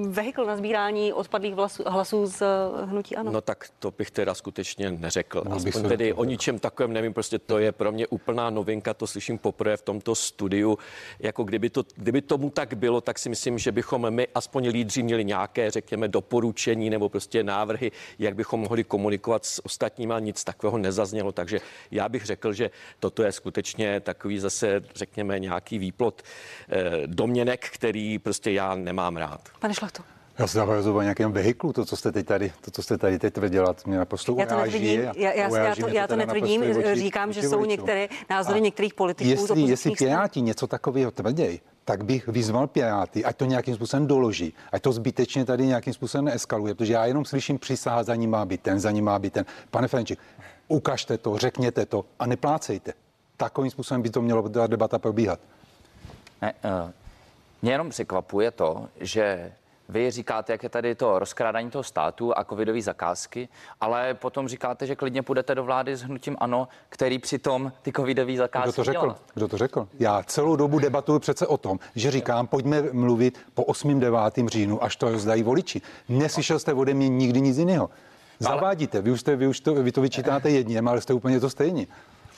[0.08, 2.46] vehikl na sbírání odpadlých vlasů, hlasů z eh,
[2.86, 3.32] hnutí ano.
[3.32, 5.42] No tak to bych teda skutečně neřekl.
[5.64, 9.06] Bych Aspoň tedy o ničem takovém nevím, prostě to je pro mě úplná novinka, to
[9.06, 10.78] slyším poprvé v tomto studiu.
[11.20, 15.02] Jako kdyby, to, kdyby tomu tak bylo, tak si myslím, že bychom my, aspoň lídři,
[15.02, 17.92] měli nějaké, řekněme, doporučení nebo prostě návrhy,
[18.22, 21.32] jak bychom mohli komunikovat s ostatními, a nic takového nezaznělo.
[21.32, 26.22] Takže já bych řekl, že toto je skutečně takový zase, řekněme, nějaký výplot
[26.68, 29.48] eh, domněnek, který prostě já nemám rád.
[29.60, 30.02] Pane Šlachto.
[30.38, 33.18] Já se dávám o nějakém vehiklu, to, co jste teď tady, to, co jste tady
[33.18, 35.98] teď tvrdila, to mě naprosto Já to uráží netvrdím, já, já, já, uráží to, mě
[35.98, 37.70] já to netvrdím, naprosto i vůči- říkám, že vůči jsou voličům.
[37.70, 39.90] některé názory A některých politiků Jestli, jestli.
[39.90, 44.92] Piráti něco takového tvrdí, tak bych vyzval Piráty, ať to nějakým způsobem doloží, ať to
[44.92, 48.80] zbytečně tady nějakým způsobem neeskaluje, protože já jenom slyším přísaha, za ní má být ten,
[48.80, 49.44] za ní má být ten.
[49.70, 50.18] Pane Frenčík,
[50.68, 52.92] ukažte to, řekněte to a neplácejte.
[53.36, 55.40] Takovým způsobem by to mělo ta debata probíhat.
[56.42, 56.90] Ne, uh,
[57.62, 59.52] mě jenom překvapuje to, že
[59.92, 63.48] vy říkáte, jak je tady to rozkrádání toho státu a covidové zakázky,
[63.80, 68.36] ale potom říkáte, že klidně půjdete do vlády s hnutím ANO, který přitom ty covidové
[68.36, 69.00] zakázky Kdo to řekl?
[69.00, 69.16] dělal.
[69.34, 69.88] Kdo to řekl?
[69.98, 74.00] Já celou dobu debatuju přece o tom, že říkám, pojďme mluvit po 8.
[74.00, 74.18] 9.
[74.46, 75.80] říjnu, až to rozdají voliči.
[76.08, 77.90] Neslyšel jste ode mě nikdy nic jiného.
[78.38, 81.50] Zavádíte, vy už, jste, vy už to, vy to vyčítáte jedním, ale jste úplně to
[81.50, 81.88] stejní.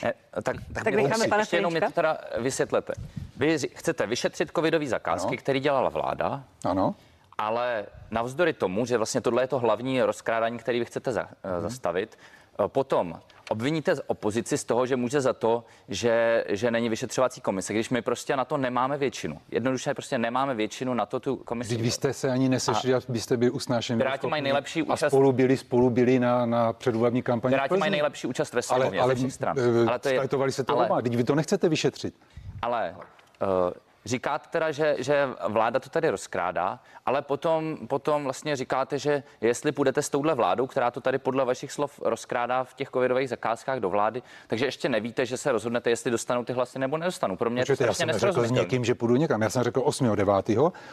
[0.03, 2.93] Ne, tak, tak, Tak mi- necháme pana ještě jenom mi to teda vysvětlete.
[3.37, 5.43] Vy chcete vyšetřit covidové zakázky, No.
[5.43, 6.95] které dělala vláda, Ano?
[7.38, 11.55] Ale navzdory tomu, že vlastně tohle je to hlavní rozkrádání, který vy chcete za, Mhm.
[11.55, 11.61] mm.
[11.61, 12.18] zastavit,
[12.64, 13.20] eh, potom
[13.51, 17.90] obviníte z opozici z toho, že může za to, že, že není vyšetřovací komise, když
[17.90, 19.38] my prostě na to nemáme většinu.
[19.51, 21.68] Jednoduše prostě nemáme většinu na to tu komisi.
[21.75, 23.99] Vždyť vy jste se ani nesešli, abyste byli usnášeni.
[23.99, 27.55] Piráti mají nejlepší A účast- spolu byli, spolu byli na, na předvolební kampani.
[27.55, 29.57] Piráti mají nejlepší účast ve ale, sněmovně ale, ze všech stran.
[29.59, 30.09] ale Ale to
[30.44, 32.14] je, se to ale, oba, teď vy to nechcete vyšetřit.
[32.62, 33.73] ale uh,
[34.05, 39.73] Říkáte teda, že, že vláda to tady rozkrádá, ale potom, potom vlastně říkáte, že jestli
[39.73, 43.81] půjdete s touhle vládou, která to tady podle vašich slov rozkrádá v těch covidových zakázkách
[43.81, 47.37] do vlády, takže ještě nevíte, že se rozhodnete, jestli dostanou ty hlasy nebo nedostanou.
[47.37, 49.43] Pro mě je to Počkejte, já jsem řekl s někým, že půjdu někam.
[49.43, 50.17] Já jsem řekl 8.
[50.17, 50.35] 9.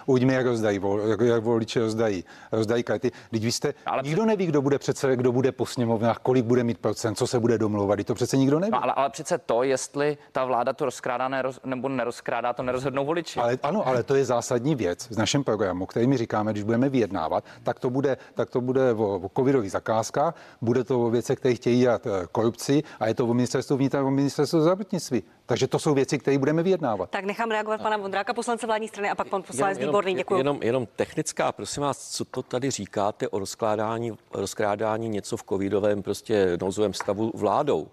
[0.06, 3.12] Uvidíme, jak rozdají, jak, jak voliči rozdají, rozdají karty.
[3.32, 6.63] Teď vy jste, ale nikdo neví, kdo bude přece, kdo bude po sněmovnách, kolik bude
[6.63, 8.04] mít procent, co se bude domlouvat.
[8.06, 8.71] To přece nikdo neví.
[8.71, 13.00] No, ale, ale přece to, jestli ta vláda to rozkrádá neroz, nebo nerozkrádá, to nerozhodnou
[13.05, 13.39] voliči.
[13.39, 16.89] Ale ano, ale to je zásadní věc v našem programu, který mi říkáme, když budeme
[16.89, 21.39] vyjednávat, tak to bude, tak to bude o, o covidových zakázkách, bude to o věcech,
[21.39, 25.23] které chtějí dělat eh, korupci a je to o ministerstvu vnitra, o ministerstvu zdravotnictví.
[25.45, 27.09] Takže to jsou věci, které budeme vyjednávat.
[27.09, 30.15] Tak nechám reagovat pana Vondráka, poslance vládní strany a pak pan poslanec jenom, Výborný.
[30.15, 30.37] Děkuji.
[30.37, 36.03] Jenom, jenom technická, prosím vás, co to tady říkáte o rozkládání, rozkrádání něco v covidovém
[36.03, 37.87] prostě nouzovém stavu vládou?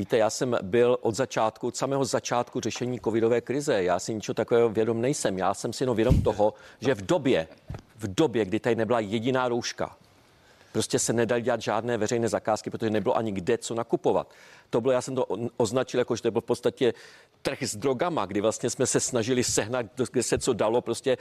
[0.00, 3.82] Víte, já jsem byl od začátku, od samého začátku řešení covidové krize.
[3.82, 5.38] Já si ničeho takového vědom nejsem.
[5.38, 7.48] Já jsem si jenom vědom toho, že v době,
[7.96, 9.96] v době, kdy tady nebyla jediná rouška,
[10.72, 14.30] prostě se nedali dělat žádné veřejné zakázky, protože nebylo ani kde co nakupovat.
[14.70, 16.92] To bylo, já jsem to označil jako, že to byl v podstatě
[17.42, 20.80] trh s drogama, kdy vlastně jsme se snažili sehnat, kde se co dalo.
[20.80, 21.16] Prostě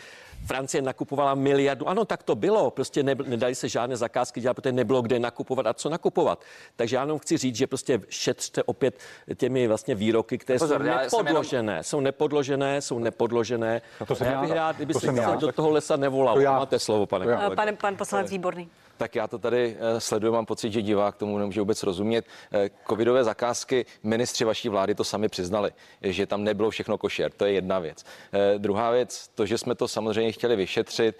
[0.45, 1.87] Francie nakupovala miliardu.
[1.87, 2.71] Ano, tak to bylo.
[2.71, 6.43] Prostě ne, nedali se žádné zakázky dělat, protože nebylo kde nakupovat a co nakupovat.
[6.75, 8.99] Takže já jenom chci říct, že prostě šetřte opět
[9.35, 11.71] těmi vlastně výroky, které Pozor, jsou nepodložené.
[11.73, 11.83] Jenom...
[11.83, 13.81] Jsou nepodložené, jsou nepodložené.
[13.99, 14.41] No to jsem já já.
[14.41, 15.35] bych rád, kdyby To se jsem já.
[15.35, 16.35] do toho lesa nevolal.
[16.35, 16.59] To já.
[16.59, 17.25] Máte slovo, pane.
[17.55, 18.69] Pane, pan poslanec Výborný.
[18.99, 22.25] Tak já to tady eh, sleduju, mám pocit, že divák tomu nemůže vůbec rozumět.
[22.51, 27.45] Eh, Covidové zakázky, ministři vaší vlády to sami přiznali, že tam nebylo všechno košer, to
[27.45, 28.05] je jedna věc.
[28.33, 31.15] Eh, Druhá věc, to, že jsme to samozřejmě chtěli vyšetřit,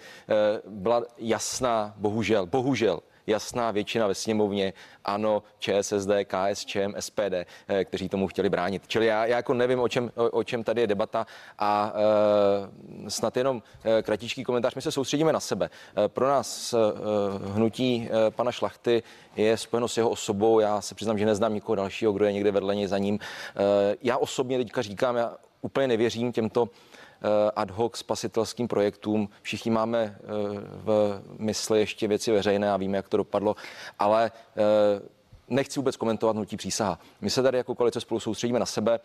[0.66, 4.72] byla jasná, bohužel, bohužel, jasná většina ve sněmovně,
[5.04, 8.82] ano, ČSSD, KSČM, SPD, eh, kteří tomu chtěli bránit.
[8.86, 11.26] Čili já, já jako nevím, o čem, o, o čem tady je debata
[11.58, 11.92] a
[13.06, 14.74] e, snad jenom e, kratičký komentář.
[14.74, 15.70] My se soustředíme na sebe.
[16.04, 16.76] E, pro nás e,
[17.54, 19.02] hnutí e, pana Šlachty
[19.36, 20.60] je spojeno s jeho osobou.
[20.60, 23.18] Já se přiznám, že neznám nikoho dalšího, kdo je někde vedle něj za ním.
[23.18, 29.28] E, já osobně teďka říkám, já úplně nevěřím těmto eh, ad hoc spasitelským projektům.
[29.42, 30.26] Všichni máme eh,
[30.84, 33.56] v mysli ještě věci veřejné a víme, jak to dopadlo,
[33.98, 34.60] ale eh,
[35.48, 36.98] nechci vůbec komentovat nutí přísaha.
[37.20, 39.00] My se tady jako koalice spolu soustředíme na sebe.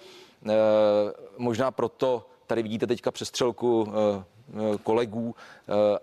[1.38, 3.94] Možná proto tady vidíte teďka přestřelku
[4.84, 5.36] kolegů,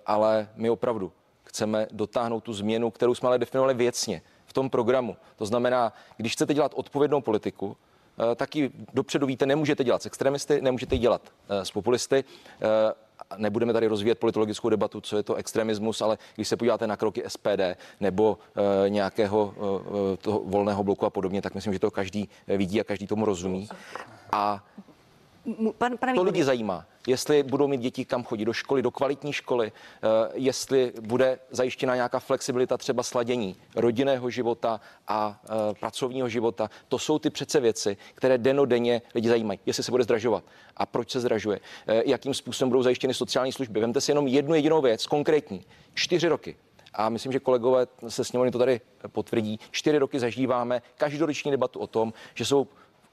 [0.06, 1.12] ale my opravdu
[1.44, 5.16] chceme dotáhnout tu změnu, kterou jsme ale definovali věcně v tom programu.
[5.36, 7.76] To znamená, když chcete dělat odpovědnou politiku,
[8.36, 12.24] taky dopředu víte, nemůžete dělat s extremisty, nemůžete dělat eh, s populisty.
[12.62, 12.92] Eh,
[13.36, 17.22] nebudeme tady rozvíjet politologickou debatu, co je to extremismus, ale když se podíváte na kroky
[17.28, 18.38] SPD nebo
[18.88, 19.54] nějakého
[20.20, 23.68] toho volného bloku a podobně, tak myslím, že to každý vidí a každý tomu rozumí.
[24.32, 24.64] A
[25.78, 29.32] Pan, pane to lidi zajímá, jestli budou mít děti kam chodit do školy, do kvalitní
[29.32, 36.70] školy, eh, jestli bude zajištěna nějaká flexibilita třeba sladění rodinného života a eh, pracovního života.
[36.88, 39.60] To jsou ty přece věci, které denodenně lidi zajímají.
[39.66, 40.44] Jestli se bude zdražovat
[40.76, 43.80] a proč se zdražuje, eh, jakým způsobem budou zajištěny sociální služby.
[43.80, 45.64] Vemte si jenom jednu jedinou věc, konkrétní.
[45.94, 46.56] Čtyři roky
[46.94, 49.60] a myslím, že kolegové se sněmovny to tady potvrdí.
[49.70, 52.66] Čtyři roky zažíváme každoroční debatu o tom, že jsou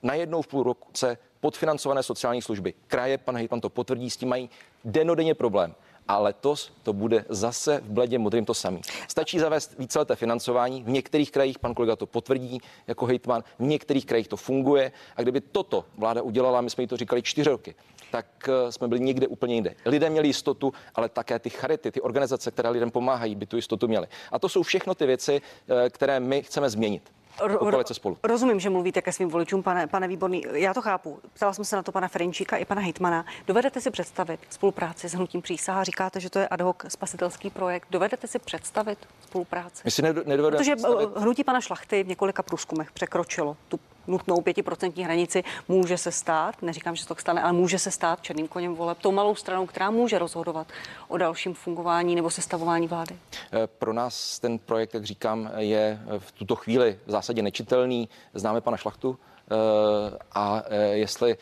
[0.03, 2.73] najednou v půl roce podfinancované sociální služby.
[2.87, 4.49] Kraje, pan Hejtman to potvrdí, s tím mají
[4.85, 5.75] denodenně problém.
[6.07, 8.81] A letos to bude zase v bledě modrým to samý.
[9.07, 10.83] Stačí zavést víceleté financování.
[10.83, 14.91] V některých krajích, pan kolega to potvrdí jako hejtman, v některých krajích to funguje.
[15.15, 17.75] A kdyby toto vláda udělala, my jsme jí to říkali čtyři roky,
[18.11, 19.75] tak eh, jsme byli někde úplně jinde.
[19.85, 23.87] Lidé měli jistotu, ale také ty charity, ty organizace, které lidem pomáhají, by tu jistotu
[23.87, 24.07] měly.
[24.31, 25.41] A to jsou všechno ty věci,
[25.85, 27.11] eh, které my chceme změnit.
[27.43, 28.17] Jako koalice spolu.
[28.23, 30.43] Rozumím, že mluvíte ke svým voličům, pane, pane Výborný.
[30.51, 31.19] Já to chápu.
[31.33, 33.25] Ptala jsem se na to pana Ferenčíka i pana Hitmana.
[33.47, 35.83] Dovedete si představit spolupráci s hnutím přísaha?
[35.83, 37.87] Říkáte, že to je ad hoc spasitelský projekt.
[37.91, 39.81] Dovedete si představit spolupráci?
[39.85, 43.79] My si nedo- nedovedeme Protože představit- eh, hnutí pana Šlachty v několika průzkumech překročilo tu
[44.09, 45.43] nutnou pětiprocentní hranici.
[45.67, 48.97] Může se stát, neříkám, že se to stane, ale může se stát černým koněm voleb,
[49.01, 50.67] tou malou stranou, která může rozhodovat
[51.07, 53.15] o dalším fungování nebo sestavování vlády.
[53.53, 58.09] Eh, Pro nás ten projekt, jak říkám, je v tuto chvíli v zásadě nečitelný.
[58.33, 61.37] Známe pana Šlachtu eh, a eh, jestli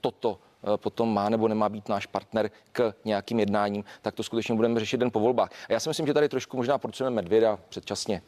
[0.00, 0.38] toto
[0.76, 4.96] potom má nebo nemá být náš partner k nějakým jednáním, tak to skutečně budeme řešit
[4.96, 5.50] den po volbách.
[5.68, 8.22] A já si myslím, že tady trošku možná porcujeme medvěda předčasně.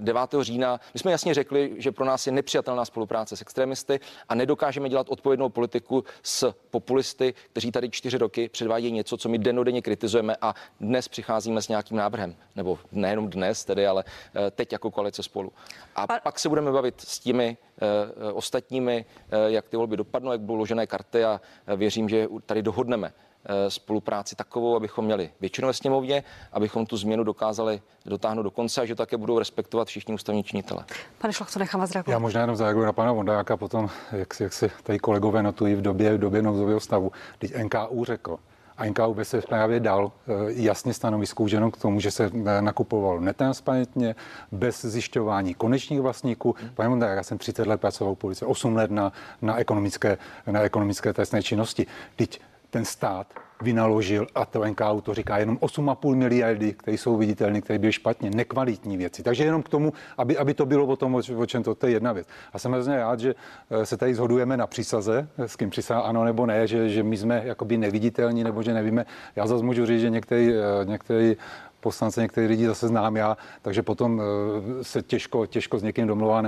[0.00, 0.20] 9.
[0.40, 4.88] října my jsme jasně řekli, že pro nás je nepřijatelná spolupráce s extremisty a nedokážeme
[4.88, 10.36] dělat odpovědnou politiku s populisty, kteří tady čtyři roky předvádějí něco, co my denodenně kritizujeme
[10.40, 12.36] a dnes přicházíme s nějakým návrhem.
[12.56, 15.52] Nebo nejenom dnes tedy, ale eh, teď jako koalice spolu.
[15.94, 20.32] A Pa- pak se budeme bavit s těmi eh, ostatními, eh, jak ty volby dopadnou,
[20.32, 21.40] jak budou ložené karty a
[21.76, 23.12] věřím, že tady dohodneme
[23.50, 28.80] Eh, spolupráci takovou, abychom měli většinu ve sněmovně, abychom tu změnu dokázali dotáhnout do konce
[28.80, 30.84] a že také budou respektovat všichni ústavní činitele.
[31.18, 32.12] Pane Šlachco, nechám vás reagovat.
[32.12, 35.74] Já možná jenom zareaguji na pana Vondáka potom, jak si, jak si tady kolegové notují
[35.74, 37.12] v době, v době nouzového stavu.
[37.38, 38.38] Teď NKU řekl,
[38.78, 42.62] a NKU by se právě dal eh, jasně stanoviskou ženou k tomu, že se eh,
[42.62, 44.14] nakupovalo netransparentně,
[44.52, 46.56] bez zjišťování konečných vlastníků.
[46.60, 46.70] Hmm.
[46.74, 49.12] Pane Mondák, já jsem 30 let pracoval v policii, 8 let na,
[49.42, 51.86] na, ekonomické, na ekonomické trestné činnosti.
[52.16, 53.26] Teď ten stát
[53.62, 58.30] vynaložil, a to NKU to říká, jenom 8,5 miliardy, které jsou viditelné, které byly špatně,
[58.30, 59.22] nekvalitní věci.
[59.22, 61.92] Takže jenom k tomu, aby, aby to bylo o tom, o čem to, to je
[61.92, 62.26] jedna věc.
[62.52, 63.34] A jsem hrozně rád, že
[63.70, 67.16] eh, se tady zhodujeme na přísaze, s kým přísahá ano nebo ne, že, že my
[67.16, 69.06] jsme jakoby neviditelní, nebo že nevíme.
[69.36, 71.36] Já zase můžu říct, že některý, eh, některý
[71.80, 76.42] poslance, některý lidi zase znám já, takže potom eh, se těžko, těžko s někým domluvá,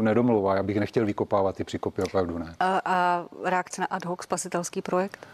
[0.00, 0.56] nedomluvá.
[0.56, 2.54] Já bych nechtěl vykopávat ty příkopy, opravdu ne.
[2.60, 5.26] A, a reakce na ad hoc spasitelský projekt?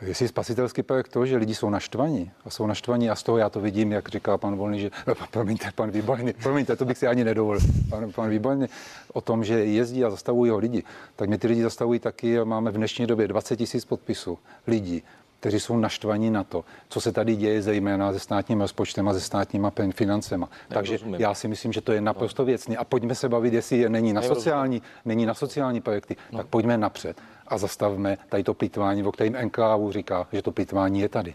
[0.00, 3.50] Jestli spasitelský projekt to, že lidi jsou naštvaní a jsou naštvaní a z toho já
[3.50, 4.90] to vidím, jak říká pan Volný, že,
[5.30, 8.66] promiňte, pan Výborný, promiňte, to bych si ani nedovolil, pan, pan Výborný,
[9.12, 10.82] o tom, že jezdí a zastavují ho lidi,
[11.16, 15.02] tak mě ty lidi zastavují taky a máme v dnešní době 20 tisíc podpisů lidí,
[15.40, 19.20] kteří jsou naštvaní na to, co se tady děje zejména se státním rozpočtem a se
[19.20, 20.48] státníma financema.
[20.68, 22.76] Takže já si myslím, že to je naprosto věcně.
[22.76, 26.38] A pojďme se bavit, jestli je, není na sociální, není na sociální projekty, no.
[26.38, 27.16] tak pojďme napřed
[27.48, 31.34] a zastavme tady to plýtvání, o kterém NKU říká, že to plýtvání je tady.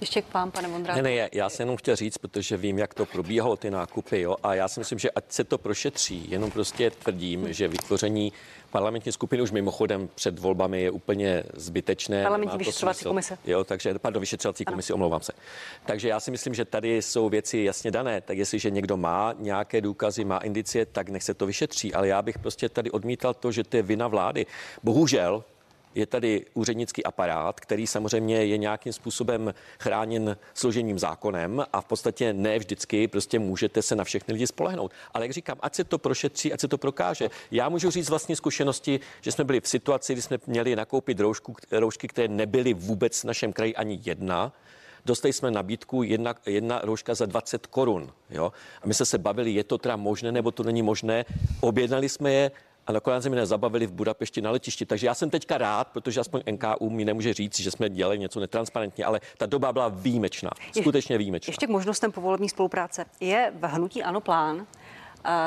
[0.00, 1.02] Ještě k vám, pane Vondráku.
[1.02, 4.36] Ne, ne, já jsem jenom chtěl říct, protože vím, jak to probíhalo, ty nákupy, jo,
[4.42, 8.32] a já si myslím, že ať se to prošetří, jenom prostě tvrdím, že vytvoření
[8.70, 12.22] parlamentní skupiny už mimochodem před volbami je úplně zbytečné.
[12.22, 13.38] Parlamentní vyšetřovací komise.
[13.44, 15.32] Jo, takže, pardon, vyšetřovací komisi, omlouvám se.
[15.86, 19.80] Takže já si myslím, že tady jsou věci jasně dané, tak jestliže někdo má nějaké
[19.80, 23.52] důkazy, má indicie, tak nech se to vyšetří, ale já bych prostě tady odmítal to,
[23.52, 24.46] že to je vina vlády.
[24.82, 25.44] Bohužel,
[25.94, 32.32] je tady úřednický aparát, který samozřejmě je nějakým způsobem chráněn složením zákonem a v podstatě
[32.32, 34.92] ne vždycky prostě můžete se na všechny lidi spolehnout.
[35.14, 37.30] Ale jak říkám, ať se to prošetří, ať se to prokáže.
[37.50, 41.56] Já můžu říct vlastní zkušenosti, že jsme byli v situaci, kdy jsme měli nakoupit roušku,
[41.70, 44.52] roušky, které nebyly vůbec v našem kraji ani jedna.
[45.04, 48.12] Dostali jsme nabídku jedna, jedna rouška za 20 korun.
[48.30, 48.52] Jo?
[48.82, 51.24] A my jsme se bavili, je to teda možné nebo to není možné.
[51.60, 52.50] Objednali jsme je,
[52.86, 54.86] a nakonec mě zabavili v Budapešti na letišti.
[54.86, 58.40] Takže já jsem teďka rád, protože aspoň NKU mi nemůže říct, že jsme dělali něco
[58.40, 61.50] netransparentně, ale ta doba byla výjimečná, skutečně výjimečná.
[61.50, 63.04] Ještě k možnostem povolební spolupráce.
[63.20, 64.66] Je v hnutí ano plán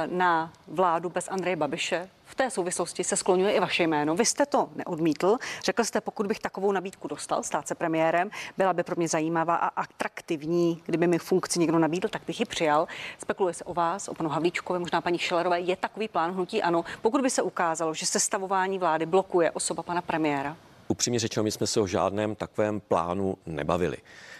[0.06, 4.16] na vládu bez Andreje Babiše v té souvislosti se skloňuje i vaše jméno.
[4.16, 5.38] Vy jste to neodmítl.
[5.64, 9.56] Řekl jste, pokud bych takovou nabídku dostal, stát se premiérem, byla by pro mě zajímavá
[9.56, 10.82] a atraktivní.
[10.86, 12.88] Kdyby mi funkci někdo nabídl, tak bych ji přijal.
[13.20, 15.60] Spekuluje se o vás, o panu Havlíčkovi, možná paní Šilerové.
[15.60, 16.86] Je takový plán hnutí ano.
[17.02, 20.58] Pokud by se ukázalo, že sestavování vlády blokuje osoba pana premiéra?
[20.88, 23.98] Upřímně řečeno, my jsme se o žádném takovém plánu nebavili.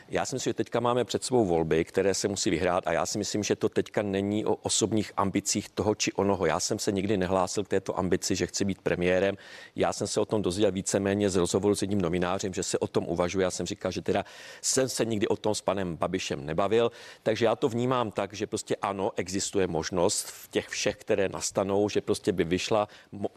[0.10, 3.06] Já si myslím, že teďka máme před sebou volby, které se musí vyhrát a já
[3.06, 6.46] si myslím, že to teďka není o osobních ambicích toho či onoho.
[6.46, 9.38] Já jsem se nikdy nehlásil k této ambici, že chci být premiérem.
[9.76, 12.88] Já jsem se o tom dozvěděl víceméně z rozhovoru s jedním novinářem, že se o
[12.88, 13.44] tom uvažuje.
[13.44, 14.26] Já jsem říkal, že teda
[14.62, 16.92] jsem se nikdy o tom s panem Babišem nebavil,
[17.24, 21.90] takže já to vnímám tak, že prostě ano, existuje možnost v těch všech, které nastanou,
[21.90, 22.88] že prostě by vyšla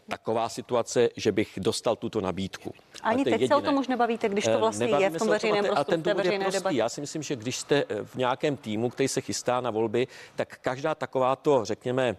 [0.07, 2.73] taková situace, že bych dostal tuto nabídku.
[3.03, 3.47] Ani teď jediné.
[3.47, 5.81] se o tom už nebavíte, když to eh, vlastně Nebavíme je v tom veřejném prostoru,
[5.81, 6.58] a ten důvod je prostý.
[6.69, 10.07] Já si myslím, že když jste eh, v nějakém týmu, který se chystá na volby,
[10.35, 12.17] tak každá takováto, řekněme,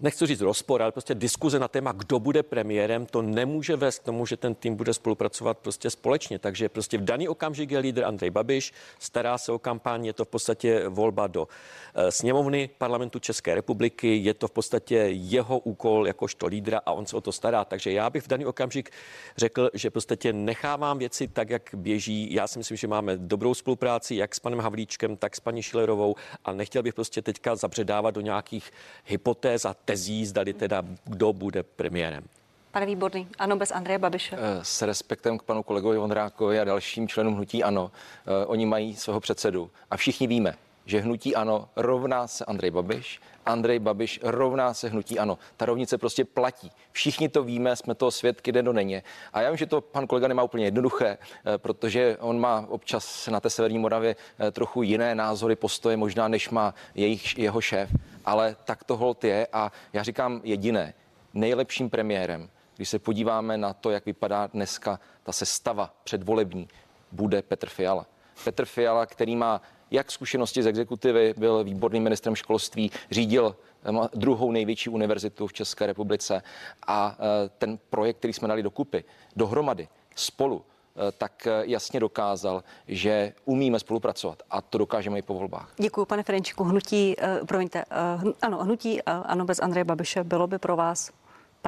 [0.00, 4.02] nechci říct rozpor, ale prostě diskuze na téma, kdo bude premiérem, to nemůže vést k
[4.02, 6.38] tomu, že ten tým bude spolupracovat prostě společně.
[6.38, 10.24] Takže prostě v daný okamžik je lídr Andrej Babiš, stará se o kampaň, je to
[10.24, 11.48] v podstatě volba do
[11.94, 17.06] eh, sněmovny parlamentu České republiky, je to v podstatě jeho úkol jakožto lídra a on
[17.06, 17.64] se o to stará.
[17.64, 18.90] Takže já bych v daný okamžik
[19.36, 22.34] řekl, že podstatě nechávám věci tak, jak běží.
[22.34, 26.14] Já si myslím, že máme dobrou spolupráci jak s panem Havlíčkem, tak s paní Šilerovou
[26.44, 28.70] a nechtěl bych prostě teďka zabředávat do nějakých
[29.04, 32.24] hypotéz a tezí, zdali teda kdo bude premiérem.
[32.72, 34.36] Pane Výborný, ano, bez Andreje Babiše.
[34.36, 38.96] Eh, s respektem k panu kolegovi Vondrákovi a dalším členům hnutí ano, eh, oni mají
[38.96, 40.54] svého předsedu a všichni víme,
[40.86, 45.38] že hnutí ano rovná se Andrej Babiš, Andrej Babiš rovná se hnutí ano.
[45.56, 46.70] Ta rovnice prostě platí.
[46.92, 49.02] Všichni to víme, jsme to svědky den do denně.
[49.32, 53.26] A já vím, že to pan kolega nemá úplně jednoduché, eh, protože on má občas
[53.26, 54.16] na té severní Moravě
[54.52, 57.90] trochu jiné názory, postoje možná, než má jejich, jeho šéf
[58.28, 60.94] ale tak to hold je a já říkám jediné,
[61.34, 66.68] nejlepším premiérem, když se podíváme na to, jak vypadá dneska ta sestava předvolební,
[67.12, 68.06] bude Petr Fiala.
[68.44, 74.52] Petr Fiala, který má jak zkušenosti z exekutivy, byl výborným ministrem školství, řídil eh, druhou
[74.52, 76.42] největší univerzitu v České republice
[76.86, 79.04] a eh, ten projekt, který jsme dali dokupy,
[79.36, 80.62] dohromady, spolu,
[80.96, 85.72] eh, tak jasně dokázal, že umíme spolupracovat a to dokážeme i po volbách.
[85.76, 86.64] Děkuji, pane Ferenčiku.
[86.64, 87.84] Hnutí, promiňte,
[88.24, 91.10] uh, ano, hnutí ano bez Andreje Babiše bylo by pro vás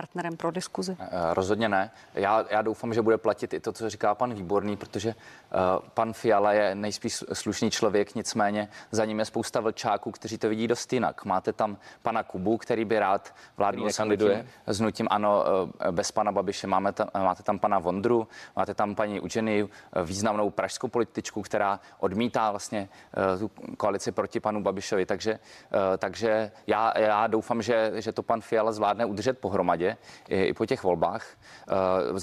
[0.01, 0.97] partnerem pro diskuzi?
[1.01, 1.91] Eh, rozhodně ne.
[2.15, 6.13] Já, já doufám, že bude platit i to, co říká pan Výborný, protože uh, pan
[6.13, 10.93] Fiala je nejspíš slušný člověk, nicméně za ním je spousta vlčáků, kteří to vidí dost
[10.93, 11.25] jinak.
[11.25, 16.13] Máte tam pana Kubu, který by rád vládl s hnutím, s hnutím ano, uh, bez
[16.13, 16.67] pana Babiše.
[16.67, 19.69] Máme tam, máte tam pana Vondru, máte tam paní Učeny,
[20.05, 25.07] významnou pražskou političku, která odmítá vlastně uh, tu koalici proti panu Babišovi.
[25.07, 29.90] Takže, uh, takže já, já doufám, že, že to pan Fiala zvládne udržet pohromadě
[30.29, 31.27] i, i po těch volbách.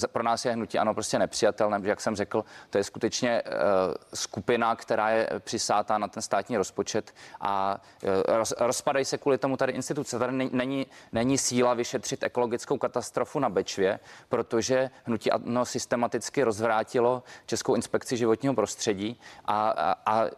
[0.04, 3.52] Eh, pro nás je hnutí ano prostě nepřijatelné, jak jsem řekl, to je skutečně eh,
[4.14, 9.58] skupina, která je přisátá na ten státní rozpočet a eh, roz, rozpadají se kvůli tomu
[9.58, 10.20] tady instituce.
[10.20, 14.00] Tady není, není síla vyšetřit ekologickou katastrofu na Bečvě,
[14.30, 20.30] protože hnutí ano systematicky rozvrátilo Českou inspekci životního prostředí a, a, a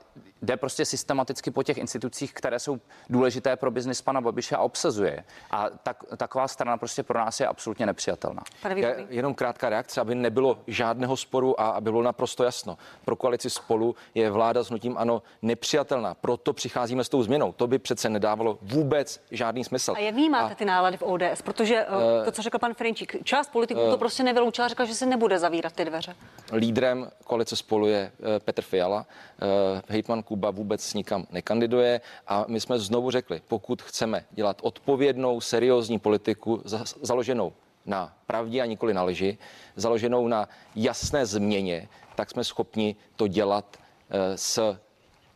[0.41, 5.23] jde prostě systematicky po těch institucích, které jsou důležité pro biznis pana Babiše a obsazuje.
[5.51, 8.43] A tak, taková strana prostě pro nás je absolutně nepřijatelná.
[8.75, 12.77] Je, jenom krátká reakce, aby nebylo žádného sporu a aby bylo naprosto jasno.
[13.05, 16.13] Pro koalici spolu je vláda s nutím ano nepřijatelná.
[16.13, 17.51] Proto přicházíme s tou změnou.
[17.53, 19.93] To by přece nedávalo vůbec žádný smysl.
[19.95, 21.41] A jak vnímáte a, ty nálady v ODS?
[21.43, 24.93] Protože uh, to, co řekl pan Ferenčík, část politiků uh, to prostě nevyloučila, řekla, že
[24.95, 26.15] se nebude zavírat ty dveře.
[26.53, 29.05] Lídrem koalice spolu je uh, Petr Fiala,
[29.41, 29.47] uh,
[29.87, 35.99] hejtman Kuba vůbec nikam nekandiduje a my jsme znovu řekli, pokud chceme dělat odpovědnou, seriózní
[35.99, 37.53] politiku za, založenou
[37.85, 39.37] na pravdě a nikoli na lži,
[39.75, 44.79] založenou na jasné změně, tak jsme schopni to dělat uh, s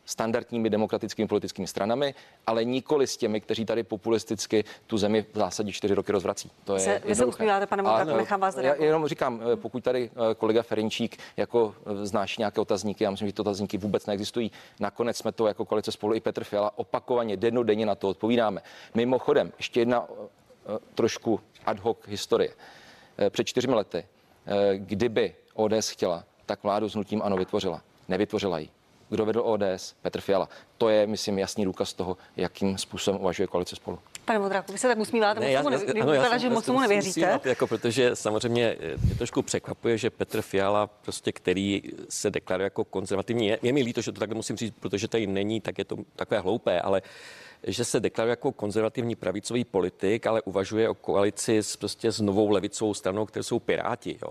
[0.04, 2.14] standardními demokratickými politickými stranami,
[2.46, 6.50] ale nikoli s těmi, kteří tady populisticky tu zemi v zásadě čtyři roky rozvrací.
[6.64, 10.10] To je vy se usmíváte, pane Modraku, nechám vás Já jenom říkám, eh, pokud tady
[10.12, 14.50] eh, kolega Ferenčík jako eh, znáší nějaké otazníky, já myslím, že ty otazníky vůbec neexistují.
[14.80, 18.62] Nakonec jsme to jako koalice spolu i Petr Fiala opakovaně denně na to odpovídáme.
[18.94, 20.06] Mimochodem, ještě jedna
[20.94, 22.50] trošku ad hoc historie.
[23.30, 24.06] Před čtyřmi lety,
[24.74, 27.82] kdyby ODS chtěla, tak vládu s nutím ano vytvořila.
[28.08, 28.68] Nevytvořila ji
[29.14, 30.48] kdo vedl ODS, Petr Fiala.
[30.78, 33.98] To je, myslím, jasný důkaz toho, jakým způsobem uvažuje koalice spolu.
[34.24, 36.80] Pane Modráku, vy se tak usmíváte, ne, já, tomu, ne, ano, já že moc tomu
[36.80, 37.20] nevěříte.
[37.20, 42.64] Usmívat, jako, protože samozřejmě eh, mě trošku překvapuje, že Petr Fiala, prostě, který se deklaruje
[42.64, 45.78] jako konzervativní, je, je mi líto, že to takhle musím říct, protože tady není, tak
[45.78, 47.02] je to takové hloupé, ale
[47.66, 52.50] že se deklaruje jako konzervativní pravicový politik, ale uvažuje o koalici s, prostě s novou
[52.50, 54.18] levicovou stranou, které jsou Piráti.
[54.22, 54.30] Jo.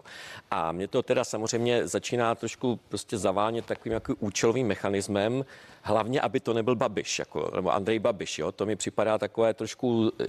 [0.52, 5.46] A mě to teda samozřejmě začíná trošku prostě zavánět takovým jako účelovým mechanismem,
[5.82, 8.40] hlavně, aby to nebyl Babiš, jako, nebo Andrej Babiš.
[8.40, 8.52] Jo.
[8.52, 10.26] To mi připadá takové trošku eh,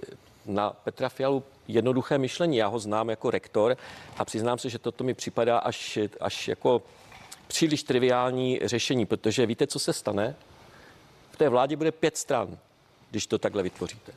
[0.47, 2.57] na Petra Fialu jednoduché myšlení.
[2.57, 3.77] Já ho znám jako rektor
[4.19, 6.83] a přiznám se, že toto mi připadá až, až jako
[7.47, 10.37] příliš triviální řešení, protože víte, co se stane?
[11.31, 12.59] V té vládě bude pět stran
[13.15, 14.13] když to takhle vytvoříte.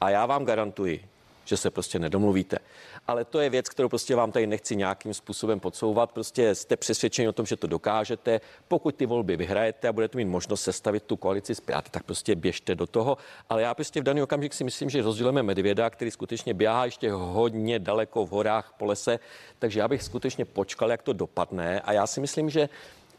[0.00, 1.04] A já vám garantuji,
[1.44, 2.58] že se prostě nedomluvíte.
[3.06, 6.12] Ale to je věc, kterou prostě vám tady nechci nějakým způsobem podsouvat.
[6.12, 8.40] Prostě jste přesvědčeni o tom, že to dokážete.
[8.68, 12.74] Pokud ty volby vyhrajete a budete mít možnost sestavit tu koalici Piráty, tak prostě běžte
[12.74, 13.18] do toho.
[13.48, 17.12] Ale já prostě v daný okamžik si myslím, že rozdělíme Medvěda, který skutečně běhá ještě
[17.12, 19.18] hodně daleko v horách po lese.
[19.58, 21.80] Takže já bych skutečně počkal, jak to dopadne.
[21.80, 22.68] A já si myslím, že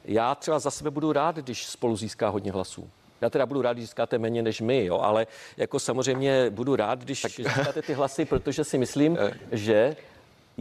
[0.06, 2.90] já třeba za sebe budu rád, když spolu získá hodně hlasů.
[3.22, 7.00] Já teda budu rád, když získáte méně než my, jo, ale jako samozřejmě budu rád,
[7.00, 7.32] když tak...
[7.32, 9.34] získáte ty hlasy, protože si myslím, eh.
[9.52, 9.96] že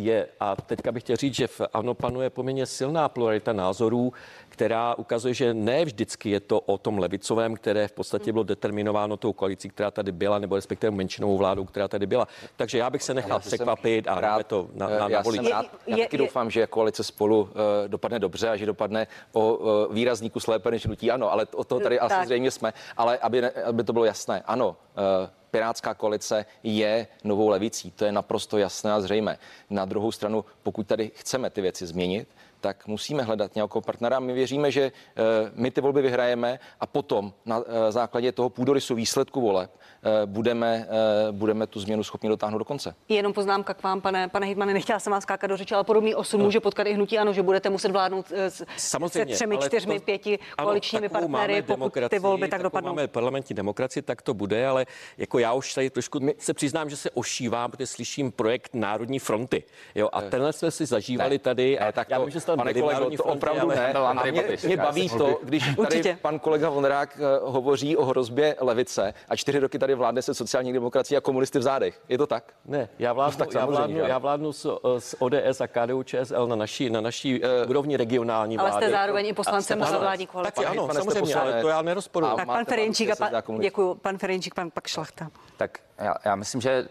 [0.04, 4.12] je, a teďka bych chtěl říct, že v ANO panuje poměrně silná pluralita názorů,
[4.48, 9.16] která ukazuje, že ne vždycky je to o tom levicovém, které v podstatě bylo determinováno
[9.16, 12.28] tou koalicí, která tady byla, nebo respektive menšinovou vládou, která tady byla.
[12.56, 15.96] Takže já bych se nechal překvapit a rád, to na, na, já Jsem rád, já
[15.96, 17.48] taky je, doufám, že koalice spolu uh,
[17.86, 21.64] dopadne dobře a že dopadne o uh, výrazníku kus lépe než nutí ano, ale o
[21.64, 22.12] to tady tak.
[22.12, 22.72] asi zřejmě jsme.
[22.96, 24.76] Ale aby, ne, aby to bylo jasné, ano,
[25.22, 27.90] uh, Pirátská koalice je novou levicí.
[27.90, 29.38] To je naprosto jasné a zřejmé.
[29.70, 32.28] Na druhou stranu, pokud tady chceme ty věci změnit,
[32.60, 34.20] tak musíme hledat nějakého partnera.
[34.20, 35.22] My věříme, že eh,
[35.54, 39.70] my ty volby vyhrajeme a potom na eh, základě toho půdorysu výsledku voleb
[40.02, 40.88] eh, budeme,
[41.30, 42.94] budeme tu změnu schopni dotáhnout do konce.
[43.08, 46.14] Jenom poznámka k vám, pane, pane Hitmane, nechtěla jsem vás skákat do řeči, ale podobný
[46.14, 46.44] osud no.
[46.44, 50.04] může potkat i hnutí ano, že budete muset vládnout s, Samozřejmě, se třemi, čtyřmi, to,
[50.04, 52.88] pěti koaličními ano, partnery, pokud ty volby tak dopadnou.
[52.90, 54.86] Máme parlamentní demokracii, tak to bude, ale
[55.18, 59.62] jako já už tady trošku se přiznám, že se ošívám, protože slyším projekt Národní fronty.
[59.94, 61.78] Jo, a tenhle jsme si zažívali ne, tady.
[61.78, 63.92] A ne, tak já to, vím, že tam Pane kolego, to opravdu ale- ne.
[63.92, 68.56] A Andrej mě, mě baví to, když tady pan kolega Vondrák eh, hovoří o hrozbě
[68.60, 72.00] levice a čtyři roky tady vládne se sociální demokracií a komunisty v zádech.
[72.08, 72.44] Je to tak?
[72.64, 76.56] Ne, já vládnu, tak já vládnu, já vládnu s, s ODS a KDU ČSL na
[76.56, 78.86] naší, na naší uh, úrovni regionální Ale vlády.
[78.86, 80.02] jste zároveň i poslancem za poslanec.
[80.02, 80.52] vládní koalice.
[80.52, 82.30] Taky ano, Pane, jste samozřejmě, ale to já nerozporuji.
[82.32, 83.10] A Tak pan Ferjenčík
[83.44, 83.62] komunist.
[83.66, 85.28] děkuji, pan Ferjenčík, pan pak Šlachta.
[85.56, 86.88] Tak já, já myslím, že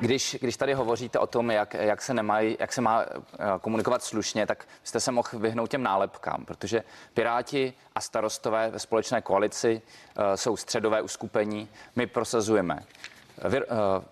[0.00, 3.18] když, když tady hovoříte o tom, jak, jak, se nemají, jak se má eh,
[3.60, 6.84] komunikovat slušně, tak jste se mohl vyhnout těm nálepkám, protože
[7.14, 9.82] Piráti a starostové ve společné koalici
[10.16, 11.68] uh, jsou středové uskupení.
[11.96, 12.84] My prosazujeme
[13.48, 14.04] vyr, uh,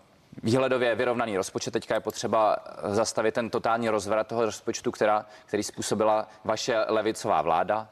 [0.43, 1.71] výhledově vyrovnaný rozpočet.
[1.71, 7.43] Teďka je potřeba eh, zastavit ten totální rozvrat toho rozpočtu, která, který způsobila vaše levicová
[7.43, 7.89] vláda.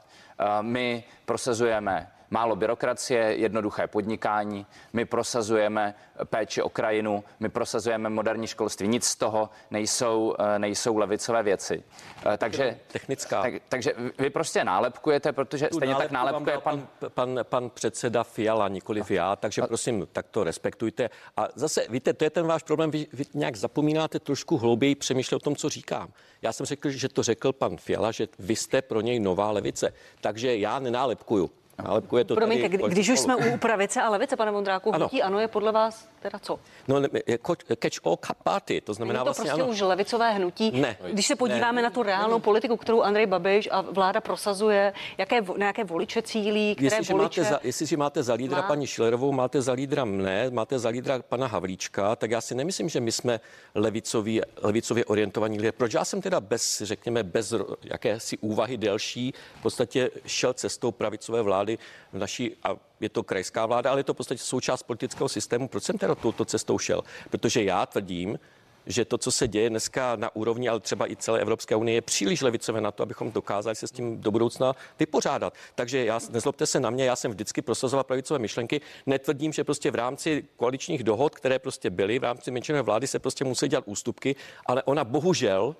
[0.60, 8.88] My prosazujeme málo byrokracie, jednoduché podnikání, my prosazujeme péči o krajinu, my prosazujeme moderní školství.
[8.88, 11.82] Nic z toho nejsou, eh, nejsou levicové věci.
[12.26, 13.42] Eh, Takže, Technická.
[13.42, 16.88] tak, takže vy prostě nálepkujete, protože Tu stejně tak nálepku nálepkuje pan...
[16.98, 21.10] pan, pan, pan předseda Fiala, nikoliv já, takže prosím, tak to respektujte.
[21.36, 25.36] A zase, víte, to je ten váš problém, vy, vy nějak zapomínáte trošku hlouběji přemýšlet
[25.36, 26.12] o tom, co říkám.
[26.42, 29.92] Já jsem řekl, že to řekl pan Fiala, že vy jste pro něj nová levice,
[30.20, 31.50] takže já nenálepkuju.
[31.84, 34.98] Nálepkuje to Promiňte, tady kolik když už jsme u pravice a levice, pane Vondráku, Ano.
[34.98, 36.58] hnutí ano je podle vás teda co?
[36.88, 39.72] No, ne, jako catch all party, to znamená Není to vlastně prostě ano.
[39.72, 40.70] už levicové hnutí.
[40.80, 40.96] Ne.
[41.12, 41.82] Když se podíváme Ne.
[41.82, 46.74] na tu reálnou politiku, kterou Andrej Babiš a vláda prosazuje, jaké, na jaké voliče cílí,
[46.74, 47.40] které Jestliže voliče...
[47.40, 48.68] máte, za, jestliže máte za lídra má?
[48.68, 52.88] paní Šilerovou, máte za lídra mne, máte za lídra pana Havlíčka, tak já si nemyslím,
[52.88, 53.40] že my jsme
[53.74, 55.72] levicový, levicově orientovaní lidé.
[55.72, 57.54] Proč já jsem teda bez, řekněme, bez
[57.84, 61.67] jakési úvahy delší v podstatě šel cestou pravicové vlády
[62.12, 65.68] v naší, a je to krajská vláda, ale je to v podstatě součást politického systému.
[65.68, 67.02] Proč jsem teda touto cestou šel?
[67.30, 68.38] Protože já tvrdím,
[68.86, 72.02] že to, co se děje dneska na úrovni, ale třeba i celé Evropské unie, je
[72.02, 75.54] příliš levicové na to, abychom dokázali se s tím do budoucna vypořádat.
[75.74, 78.80] Takže já, nezlobte se na mě, já jsem vždycky prosazoval pravicové myšlenky.
[79.06, 83.18] Netvrdím, že prostě v rámci koaličních dohod, které prostě byly, v rámci menšinové vlády se
[83.18, 85.76] prostě musí dělat ústupky, ale ona bohužel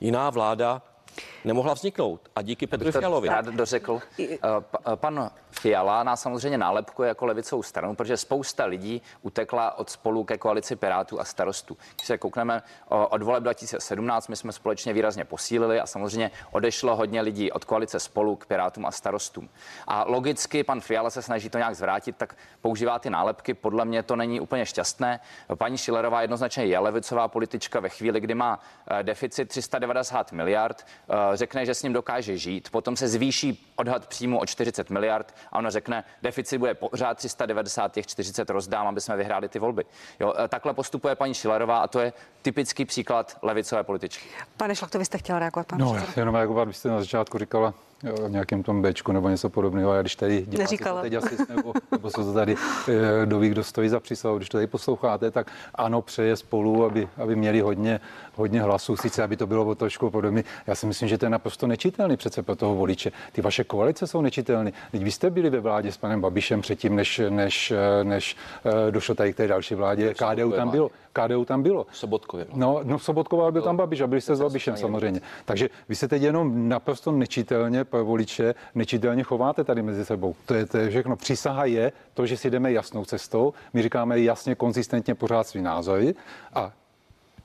[0.00, 0.82] jiná vláda
[1.44, 2.20] nemohla vzniknout.
[2.36, 3.28] A díky Petru Fialovi.
[3.28, 4.00] rád dořekl.
[4.20, 4.60] Eh, eh,
[4.94, 10.38] Pan Fiala nás samozřejmě nálepkuje jako levicovou stranu, protože spousta lidí utekla od spolu ke
[10.38, 11.76] koalici Pirátů a starostů.
[11.94, 17.20] Když se koukneme od voleb 2017, my jsme společně výrazně posílili a samozřejmě odešlo hodně
[17.20, 19.48] lidí od koalice spolu k Pirátům a starostům.
[19.86, 23.54] A logicky pan Fiala se snaží to nějak zvrátit, tak používá ty nálepky.
[23.54, 25.20] Podle mě to není úplně šťastné.
[25.54, 30.86] Paní Šilerová jednoznačně je levicová politička ve chvíli, kdy má eh, deficit 390 miliard,
[31.34, 35.58] řekne, že s ním dokáže žít, potom se zvýší odhad příjmu o 40 miliard a
[35.58, 39.84] ona řekne, deficit bude pořád 390, těch 40 rozdám, aby jsme vyhráli ty volby.
[40.20, 44.28] Jo, eh, takhle postupuje paní Šilerová a to je typický příklad levicové političky.
[44.56, 47.38] Pane Šlachto, vy jste chtěl reagovat, pane No, já jenom reagovat, vy jste na začátku
[47.38, 47.74] říkala
[48.04, 49.90] jo, o nějakém tom Bčku nebo něco podobného.
[49.90, 51.00] A když tady Neříkala.
[51.00, 52.56] to teď asi, nebo, nebo se to tady,
[52.88, 56.84] eh, kdo ví, kdo stojí za přísahou, když to tady posloucháte, tak ano, přeje spolu,
[56.84, 58.00] aby, aby měli hodně,
[58.34, 60.44] hodně hlasů, sice aby to bylo o trošku podobně.
[60.66, 63.12] Já si myslím, že to je naprosto nečitelný přece pro toho voliče.
[63.32, 64.72] Ty vaše koalice jsou nečitelné.
[64.90, 68.90] Teď vy jste byli ve vládě s panem Babišem předtím, než, než, eh, než eh,
[68.90, 70.14] došlo tady k té další vládě.
[70.14, 70.90] KDU tam bylo.
[71.14, 71.86] KDU tam bylo.
[71.92, 72.46] Sobotkově.
[72.54, 75.20] No, no Sobotková byl tam Babiš a byli jste s Babišem samozřejmě.
[75.44, 80.34] Takže vy se teď jenom naprosto nečitelně pro voliče, nečitelně chováte tady mezi sebou.
[80.46, 81.16] To je, to je všechno.
[81.16, 83.54] Přísaha je to, že si jdeme jasnou cestou.
[83.72, 86.14] My říkáme jasně, konzistentně pořád svý názory
[86.54, 86.72] a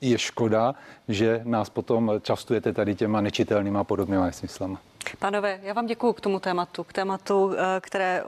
[0.00, 0.74] je škoda,
[1.08, 4.80] že nás potom častujete tady těma nečitelnýma a podobnýma nesmyslama.
[5.18, 8.22] Pánové, já vám děkuji k tomu tématu, k tématu, eh, které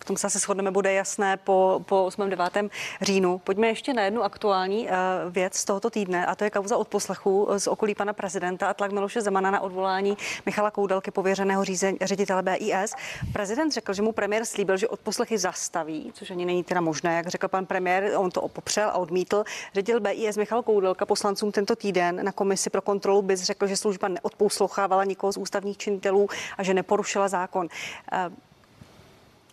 [0.00, 2.30] v tom se asi shodneme, bude jasné po, po 8.
[2.30, 2.58] 9.
[3.00, 3.38] říjnu.
[3.38, 4.94] Pojďme ještě na jednu aktuální eh,
[5.30, 8.92] věc z tohoto týdne, a to je kauza odposlechu z okolí pana prezidenta a tlak
[8.92, 12.94] Miloše Zemana na odvolání Michala Koudelky, pověřeného řízen, ředitele BIS.
[13.32, 17.28] Prezident řekl, že mu premiér slíbil, že odposlechy zastaví, což ani není teda možné, jak
[17.28, 19.44] řekl pan premiér, on to popřel a odmítl.
[19.74, 24.08] Ředitel BIS Michal Koudelka poslancům tento týden na komisi pro kontrolu BIS řekl, že služba
[24.08, 26.28] neodposlouchávala nikoho z ústavních činitelů
[26.58, 27.68] a že neporušila zákon.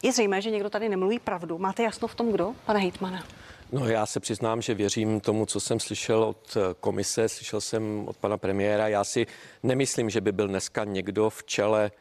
[0.04, 1.58] Eh, Je zřejmé, že někdo tady nemluví pravdu.
[1.58, 2.54] Máte jasno v tom, kdo?
[2.66, 3.24] Pane Hejtmana.
[3.72, 8.04] No já se přiznám, že věřím tomu, co jsem slyšel od eh, komise, slyšel jsem
[8.08, 8.88] od pana premiéra.
[8.88, 9.28] Já si
[9.64, 11.92] nemyslím, že by byl dneska někdo v čele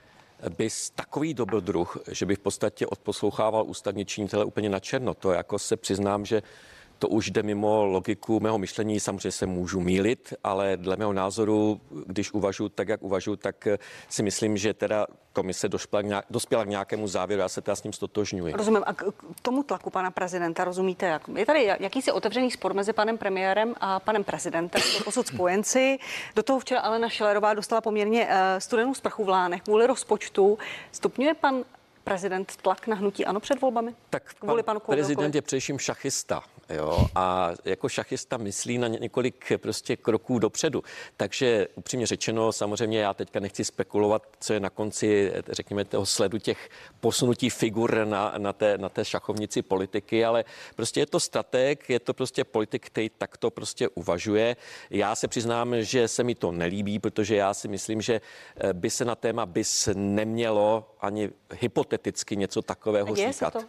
[0.59, 5.15] bys takový dobrodruh, že by v podstatě odposlouchával ústavní činitele úplně na černo.
[5.15, 6.43] To jako se přiznám, že
[6.99, 9.01] to už jde mimo logiku mého myšlení.
[9.01, 13.69] Samozřejmě se můžu mílit, ale dle mého názoru, když uvažuji tak, jak uvažuji, tak
[14.09, 17.43] si myslím, že teda komise dospěla k, nějak, dospěla k nějakému závěru.
[17.43, 18.53] Já se teda s ním stotožňuji.
[18.53, 18.83] Rozumím.
[18.87, 19.05] A k
[19.43, 21.29] tomu tlaku pana prezidenta rozumíte jak?
[21.37, 25.99] Je tady jakýsi otevřený spor mezi panem premiérem a panem prezidentem, to posud spojenci.
[26.37, 30.59] Do toho včera Alena Šilerová dostala poměrně uh, studenou sprchu v lánech kvůli rozpočtu.
[30.93, 31.65] Stupňuje pan
[32.05, 33.95] prezident tlak na hnutí ano před volbami?
[34.11, 36.43] Tak pan panu prezident je především šachista.
[36.71, 40.83] Jo, a jako šachista myslí na několik prostě kroků dopředu.
[41.17, 46.39] Takže upřímně řečeno, samozřejmě já teďka nechci spekulovat, co je na konci, řekněme, toho sledu
[46.39, 46.69] těch
[47.01, 50.45] posunutí figur na, na, té, na té šachovnici politiky, ale
[50.77, 54.57] prostě je to strateg, je to prostě politik, který takto prostě uvažuje.
[54.91, 58.21] Já se přiznám, že se mi to nelíbí, protože já si myslím, že
[58.57, 63.67] eh, by se na téma BIS nemělo ani hypoteticky něco takového a říkat.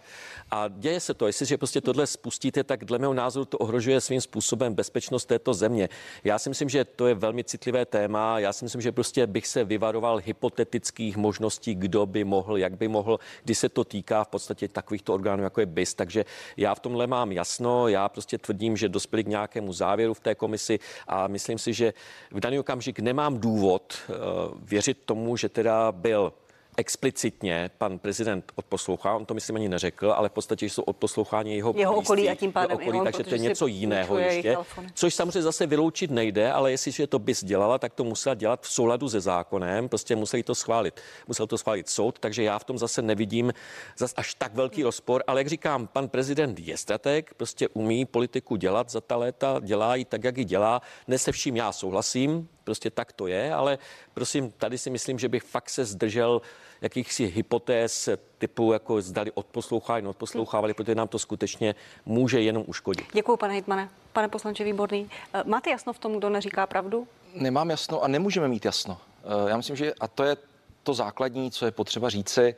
[0.51, 1.27] A děje se to.
[1.27, 5.89] Jestliže prostě tohle spustíte, tak dle mého názoru to ohrožuje svým způsobem bezpečnost této země.
[6.23, 8.39] Já si myslím, že to je velmi citlivé téma.
[8.39, 12.87] Já si myslím, že prostě bych se vyvaroval hypotetických možností, kdo by mohl, jak by
[12.87, 15.93] mohl, když se to týká v podstatě takovýchto orgánů, jako je BIS.
[15.93, 16.25] Takže
[16.57, 17.87] já v tomhle mám jasno.
[17.87, 21.93] Já prostě tvrdím, že dospěli k nějakému závěru v té komisi a myslím si, že
[22.31, 24.15] v daný okamžik nemám důvod uh,
[24.61, 26.33] věřit tomu, že teda byl
[26.77, 31.73] explicitně pan prezident odposlouchá, on to myslím ani neřekl, ale v podstatě jsou odposloucháni jeho,
[31.77, 34.57] jeho okolí a tím pádem okolí, takže to je něco jiného ještě,
[34.93, 38.71] což samozřejmě zase vyloučit nejde, ale jestliže to bys dělala, tak to musela dělat v
[38.71, 41.01] souladu se zákonem, prostě museli to schválit.
[41.27, 43.53] Musel to schválit soud, takže já v tom zase nevidím
[43.97, 48.55] zase až tak velký rozpor, ale jak říkám, pan prezident je strateg, prostě umí politiku
[48.55, 50.81] dělat za ta léta, dělá ji tak, jak ji dělá.
[51.07, 53.77] Ne se vším já souhlasím, prostě tak to je, ale
[54.13, 56.41] prosím, tady si myslím, že bych fakt se zdržel
[56.81, 61.75] jakýchsi hypotéz typu, jako zdali odposlouchávali, neodposlouchávali, protože nám to skutečně
[62.05, 63.05] může jenom uškodit.
[63.13, 63.89] Děkuji, pane Hitmane.
[64.13, 67.07] Pane poslanče Výborný, eh, máte jasno v tom, kdo neříká pravdu?
[67.33, 68.97] Nemám jasno a nemůžeme mít jasno.
[69.23, 70.37] Eh, já myslím, že a to je
[70.83, 72.55] to základní, co je potřeba říci,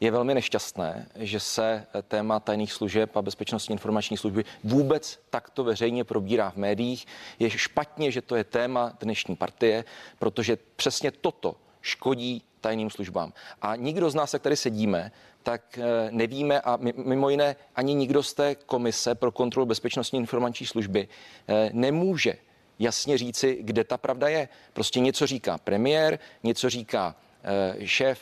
[0.00, 6.04] je velmi nešťastné, že se téma tajných služeb a bezpečnostní informační služby vůbec takto veřejně
[6.04, 7.06] probírá v médiích.
[7.38, 9.84] Je špatně, že to je téma dnešní partie,
[10.18, 13.32] protože přesně toto škodí tajným službám.
[13.62, 18.22] A nikdo z nás, jak tady sedíme, tak eh, nevíme a mimo jiné ani nikdo
[18.22, 21.08] z té komise pro kontrolu bezpečnostní informační služby
[21.48, 22.34] eh, nemůže
[22.78, 24.48] jasně říci, kde ta pravda je.
[24.72, 28.20] Prostě něco říká premiér, něco říká eh, šéf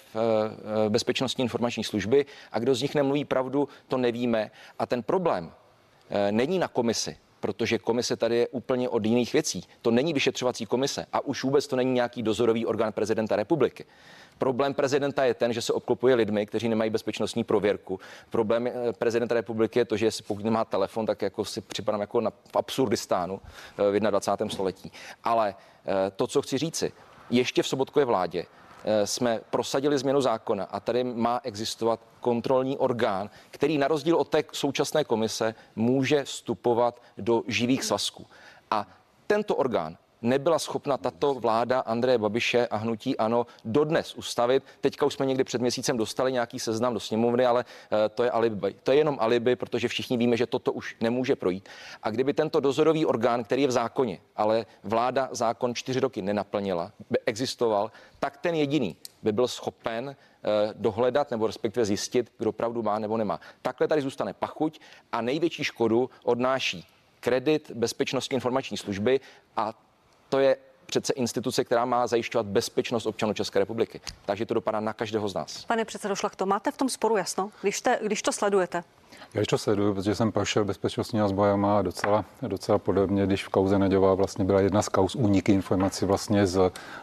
[0.88, 4.50] bezpečnostní informační služby a kdo z nich nemluví pravdu, to nevíme.
[4.78, 5.52] A ten problém
[6.30, 9.64] není na komisi protože komise tady je úplně od jiných věcí.
[9.82, 13.84] To není vyšetřovací komise a už vůbec to není nějaký dozorový orgán prezidenta republiky.
[14.38, 18.00] Problém prezidenta je ten, že se obklopuje lidmi, kteří nemají bezpečnostní prověrku.
[18.30, 22.00] Problém eh, prezidenta republiky je to, že si pokud nemá telefon, tak jako si připadám
[22.00, 23.40] jako na, v Absurdistánu
[23.78, 24.50] eh, v 21.
[24.50, 24.92] století.
[25.24, 25.54] Ale
[25.86, 26.92] eh, to, co chci říci,
[27.30, 28.46] ještě v Sobotkové vládě
[29.04, 34.44] jsme prosadili změnu zákona a tady má existovat kontrolní orgán, který na rozdíl od té
[34.52, 38.26] současné komise může vstupovat do živých svazků.
[38.70, 38.86] A
[39.26, 44.62] tento orgán nebyla schopna tato vláda Andreje Babiše a hnutí ano dodnes ustavit.
[44.80, 48.30] Teďka už jsme někdy před měsícem dostali nějaký seznam do sněmovny, ale eh, to je
[48.30, 48.74] alibi.
[48.82, 51.68] To je jenom alibi, protože všichni víme, že toto už nemůže projít.
[52.02, 56.92] A kdyby tento dozorový orgán, který je v zákoně, ale vláda zákon čtyři roky nenaplnila,
[57.10, 62.82] by existoval, tak ten jediný by byl schopen eh, dohledat nebo respektive zjistit, kdo pravdu
[62.82, 63.40] má nebo nemá.
[63.62, 64.80] Takhle tady zůstane pachuť
[65.12, 66.86] a největší škodu odnáší
[67.20, 69.20] kredit bezpečnostní informační služby
[69.56, 69.74] a
[70.30, 70.56] to je
[70.86, 74.00] přece instituce, která má zajišťovat bezpečnost občanů České republiky.
[74.26, 75.64] Takže to dopadá na každého z nás.
[75.64, 78.84] Pane předsedo Šlachto, máte v tom sporu jasno, když, te, když to sledujete?
[79.34, 83.78] Já to sleduju, protože jsem prošel bezpečnostní sbojama a docela, docela podobně, když v kauze
[83.78, 86.58] Neďová vlastně byla jedna z kauz úniky informací vlastně z,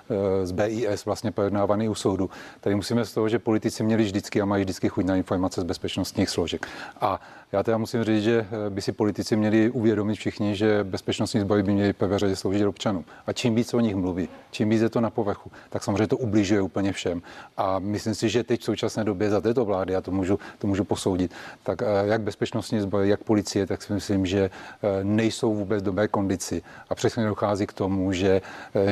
[0.10, 2.30] eh, z BIS vlastně pojednávaný u soudu.
[2.62, 5.64] Tady musíme z toho, že politici měli vždycky a mají vždycky chuť na informace z
[5.64, 6.68] bezpečnostních složek.
[7.02, 11.40] A já teda musím říct, že eh, by si politici měli uvědomit všichni, že bezpečnostní
[11.42, 13.06] sbory by měly prvé sloužit občanům.
[13.28, 16.18] A čím víc o nich mluví, čím víc je to na povrchu, tak samozřejmě to
[16.18, 17.22] ubližuje úplně všem.
[17.58, 20.68] A myslím si, že teď v současné době za této vlády, já to můžu, to
[20.68, 21.32] můžu posoudit,
[21.64, 26.08] tak eh, jak bezpečnostní sbory, jak policie, tak si myslím, že eh, nejsou vůbec dobré
[26.08, 26.62] kondici.
[26.90, 28.42] A přesně dochází k tomu, že,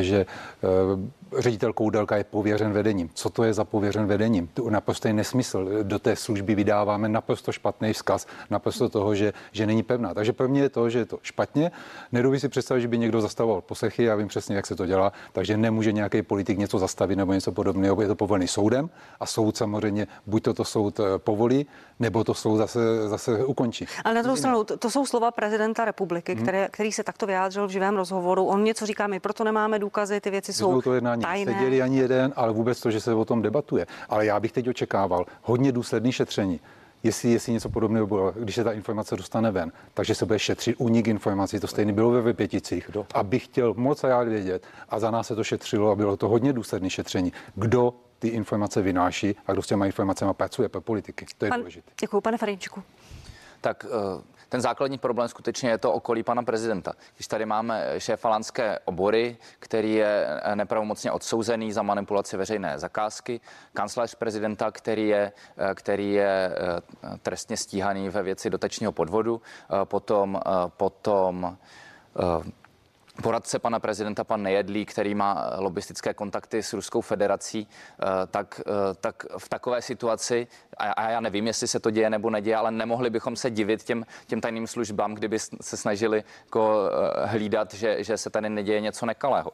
[0.01, 0.25] že
[1.37, 3.09] ředitel Koudelka je pověřen vedením.
[3.13, 4.47] Co to je za pověřen vedením?
[4.53, 5.69] To naprosto je nesmysl.
[5.83, 10.13] Do té služby vydáváme naprosto špatný vzkaz, naprosto toho, že, že není pevná.
[10.13, 11.71] Takže pro mě je to, že je to špatně.
[12.11, 15.11] Nedoví si představit, že by někdo zastavoval poslechy, já vím přesně, jak se to dělá,
[15.31, 18.01] takže nemůže nějaký politik něco zastavit nebo něco podobného.
[18.01, 21.65] Je to povolený soudem a soud samozřejmě buď toto soud eh, povolí,
[21.99, 22.79] nebo to soud zase,
[23.09, 23.87] zase ukončí.
[24.03, 26.43] Ale na druhou stranu, to, to jsou slova prezidenta republiky, hmm.
[26.43, 28.45] které, který se takto vyjádřil v živém rozhovoru.
[28.45, 31.24] On něco říká, my proto nemáme důkazy, ty věci jsou to jednání.
[31.43, 33.87] Seděli ani jeden, ale vůbec to, že se o tom debatuje.
[34.09, 36.59] Ale já bych teď očekával hodně důsledný šetření
[37.05, 40.75] jestli, jestli něco podobného bylo, když se ta informace dostane ven, takže se bude šetřit
[40.79, 45.27] únik informací, to stejně bylo ve Vypěticích, abych chtěl moc rád vědět a za nás
[45.27, 47.33] se to šetřilo a bylo to hodně důsledné šetření.
[47.55, 51.25] Kdo ty informace vynáší a kdo s těma informacemi pracuje pro politiky.
[51.37, 51.91] To je Pan, důležité.
[52.01, 52.83] Děkuji, pane Farinčku.
[53.61, 56.93] Tak uh ten základní problém skutečně je to okolí pana prezidenta.
[57.15, 63.41] Když tady máme šéfa lanské obory, který je nepravomocně odsouzený za manipulaci veřejné zakázky,
[63.73, 65.31] kancléř prezidenta, který je,
[65.75, 71.57] který je eh, trestně stíhaný ve věci dotečního podvodu, eh, potom, eh, potom
[73.21, 78.95] poradce pana prezidenta, pan Nejedlí, který má lobistické kontakty s Ruskou federací, eh, tak, eh,
[79.01, 80.47] tak v takové situaci,
[80.77, 84.05] a já nevím, jestli se to děje nebo neděje, ale nemohli bychom se divit těm,
[84.27, 89.05] těm tajným službám, kdyby se snažili jako eh, hlídat, že, že se tady neděje něco
[89.05, 89.51] nekalého.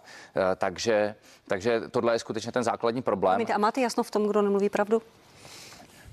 [0.55, 1.15] Takže,
[1.47, 3.41] takže tohle je skutečně ten základní problém.
[3.53, 5.01] A máte jasno v tom, kdo nemluví pravdu?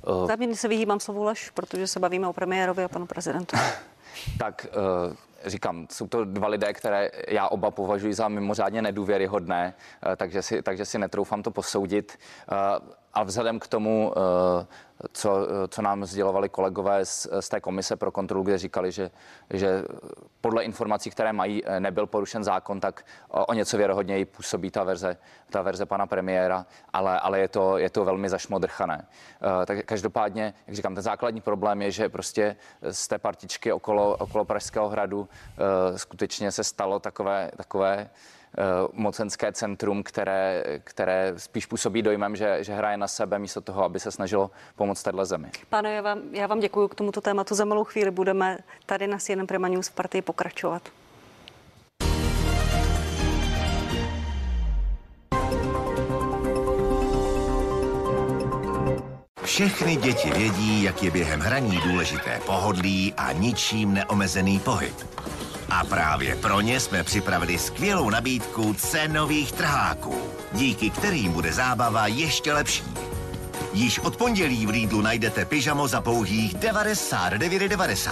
[0.07, 3.57] Uh, Záměrně se vyhýbám slovu lež, protože se bavíme o premiérovi a panu prezidentu.
[4.39, 4.67] tak
[5.09, 9.75] uh, říkám, jsou to dva lidé, které já oba považuji za mimořádně nedůvěryhodné,
[10.13, 12.19] eh, takže si, takže si netroufám to posoudit.
[13.09, 14.67] Eh, a vzhledem k tomu, eh,
[15.13, 19.11] co, co nám sdělovali kolegové z, z té komise pro kontrolu, kde říkali, že,
[19.51, 19.85] že
[20.41, 25.17] podle informací, které mají, nebyl porušen zákon, tak o, o něco věrohodněji působí ta verze,
[25.51, 29.07] ta verze pana premiéra, ale, ale je, to, je to velmi zašmodrchané.
[29.67, 34.45] Tak každopádně, jak říkám, ten základní problém je, že prostě z té partičky okolo, okolo
[34.45, 35.29] Pražského hradu
[35.97, 38.38] skutečně se stalo takové, takové Eh,
[38.93, 44.01] mocenské centrum, které, které spíš působí dojmem, že, že hraje na sebe místo toho, aby
[44.01, 45.51] se snažilo pomoct téhle zemi.
[45.69, 47.55] Pane, já vám, já vám děkuji k tomuto tématu.
[47.55, 50.83] Za malou chvíli budeme tady na CNN Prima News v partii pokračovat.
[59.59, 64.95] Všechny děti vědí, jak je během hraní důležité pohodlí a ničím neomezený pohyb.
[65.71, 70.21] A právě pro ně jsme připravili skvělou nabídku cenových trháků,
[70.53, 72.85] díky kterým bude zábava ještě lepší.
[73.73, 78.11] Již od pondělí v Lidlu najdete pyžamo za pouhých 99,90.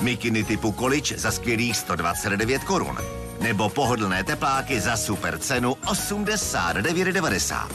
[0.00, 2.98] Mikiny typu količ za skvělých 129 korun.
[3.40, 7.68] Nebo pohodlné tepláky za super cenu 89,90.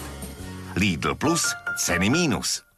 [0.76, 2.73] Lidl Plus, ceny mínus.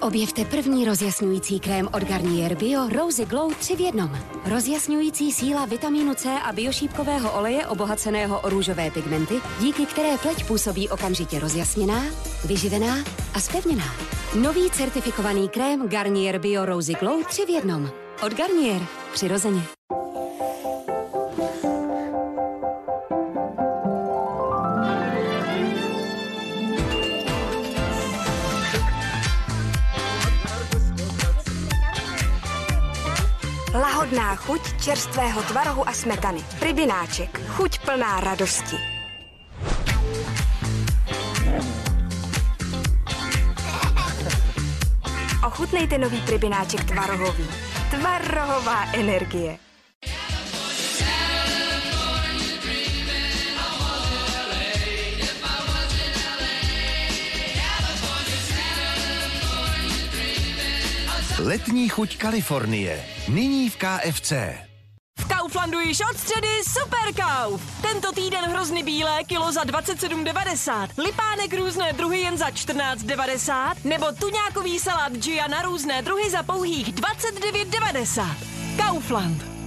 [0.00, 4.18] Objevte první rozjasňující krém od Garnier Bio Rosy Glow 3 v jednom.
[4.44, 10.88] Rozjasňující síla vitamínu C a biošípkového oleje obohaceného o růžové pigmenty, díky které pleť působí
[10.88, 12.02] okamžitě rozjasněná,
[12.46, 12.96] vyživená
[13.34, 13.84] a spevněná.
[14.42, 17.90] Nový certifikovaný krém Garnier Bio Rosy Glow 3 v jednom.
[18.26, 18.82] Od Garnier.
[19.12, 19.62] Přirozeně.
[34.08, 36.40] Lahodná chuť čerstvého tvarohu a smetany.
[36.64, 37.28] Rybináček.
[37.28, 38.80] Chuť plná radosti.
[45.44, 47.44] Ochutnejte nový pribináček tvarohový.
[47.92, 49.60] Tvarohová energie.
[61.38, 63.04] Letní chuť Kalifornie.
[63.28, 64.32] Nyní v KFC.
[65.20, 67.82] V Kauflandu již od středy Super Kauf.
[67.82, 70.88] Tento týden hrozny bílé kilo za 27,90.
[70.98, 73.74] Lipánek různé druhy jen za 14,90.
[73.84, 78.26] Nebo tuňákový salát Gia na různé druhy za pouhých 29,90.
[78.76, 79.57] Kaufland.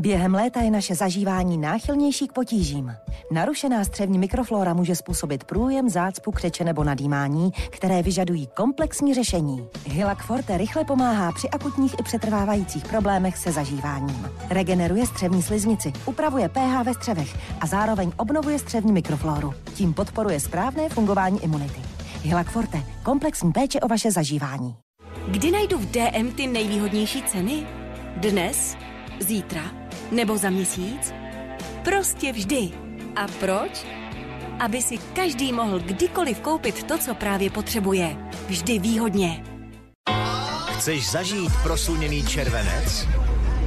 [0.00, 2.94] Během léta je naše zažívání náchylnější k potížím.
[3.32, 9.68] Narušená střevní mikroflora může způsobit průjem, zácpu, křeče nebo nadýmání, které vyžadují komplexní řešení.
[9.86, 14.28] Hilak Forte rychle pomáhá při akutních i přetrvávajících problémech se zažíváním.
[14.50, 19.54] Regeneruje střevní sliznici, upravuje pH ve střevech a zároveň obnovuje střevní mikrofloru.
[19.74, 21.80] Tím podporuje správné fungování imunity.
[22.22, 22.82] Hilak Forte.
[23.02, 24.76] Komplexní péče o vaše zažívání.
[25.28, 27.66] Kdy najdu v DM ty nejvýhodnější ceny?
[28.16, 28.76] Dnes?
[29.20, 29.83] Zítra?
[30.14, 31.14] Nebo za měsíc?
[31.84, 32.70] Prostě vždy.
[33.16, 33.86] A proč?
[34.60, 38.16] aby si každý mohl kdykoliv koupit to, co právě potřebuje.
[38.46, 39.44] Vždy výhodně.
[40.78, 43.06] Chceš zažít prosluněný červenec?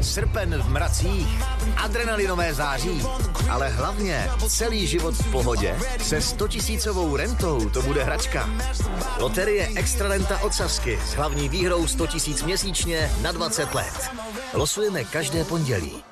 [0.02, 1.28] Srpen v mracích,
[1.78, 3.02] adrenalinové září,
[3.50, 5.76] ale hlavně celý život v pohodě.
[6.02, 8.50] Se 100 tisícovou rentou to bude hračka.
[9.20, 14.10] Loterie Extralenta od Sasky s hlavní výhrou 100 tisíc měsíčně na 20 let.
[14.54, 16.07] Losujeme každé pondělí.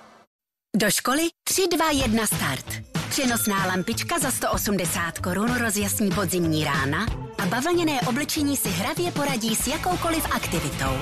[0.75, 2.65] Do školy 3, 2, 1 start.
[3.09, 7.05] Přenosná lampička za 180 korun rozjasní podzimní rána
[7.37, 10.97] a bavlněné oblečení si hravě poradí s jakoukoliv aktivitou.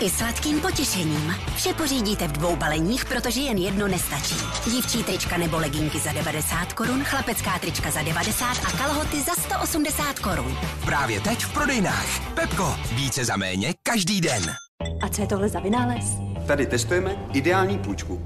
[0.00, 1.34] I sladkým potěšením.
[1.56, 4.36] Vše pořídíte v dvou baleních, protože jen jedno nestačí.
[4.70, 10.18] Dívčí trička nebo leginky za 90 korun, chlapecká trička za 90 a kalhoty za 180
[10.18, 10.58] korun.
[10.84, 12.34] Právě teď v prodejnách.
[12.34, 14.56] Pepko, více za méně každý den.
[15.00, 16.04] A co je tohle za vynález?
[16.46, 18.24] Tady testujeme ideální půjčku.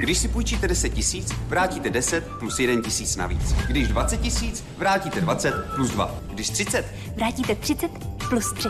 [0.00, 3.52] Když si půjčíte 10 tisíc, vrátíte 10 plus 1 tisíc navíc.
[3.52, 6.14] Když 20 tisíc, vrátíte 20 plus 2.
[6.32, 7.90] Když 30, Vrátíte 30
[8.28, 8.68] plus 3.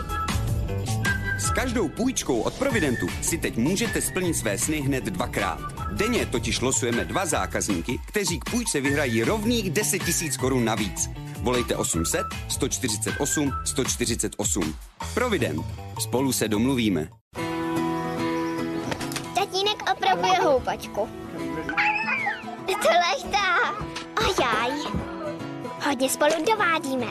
[1.39, 5.59] s každou půjčkou od Providentu si teď můžete splnit své sny hned dvakrát.
[5.91, 11.09] Denně totiž losujeme dva zákazníky, kteří k půjčce vyhrají rovných 10 tisíc korun navíc.
[11.45, 14.75] Volejte 800 148 148.
[15.13, 15.65] Provident.
[15.99, 17.09] Spolu se domluvíme.
[19.35, 21.09] Tatínek opravuje houpačku.
[22.67, 23.71] Je to lechtá.
[24.27, 24.71] Ojaj.
[25.85, 27.07] Hodně spolu dovádíme.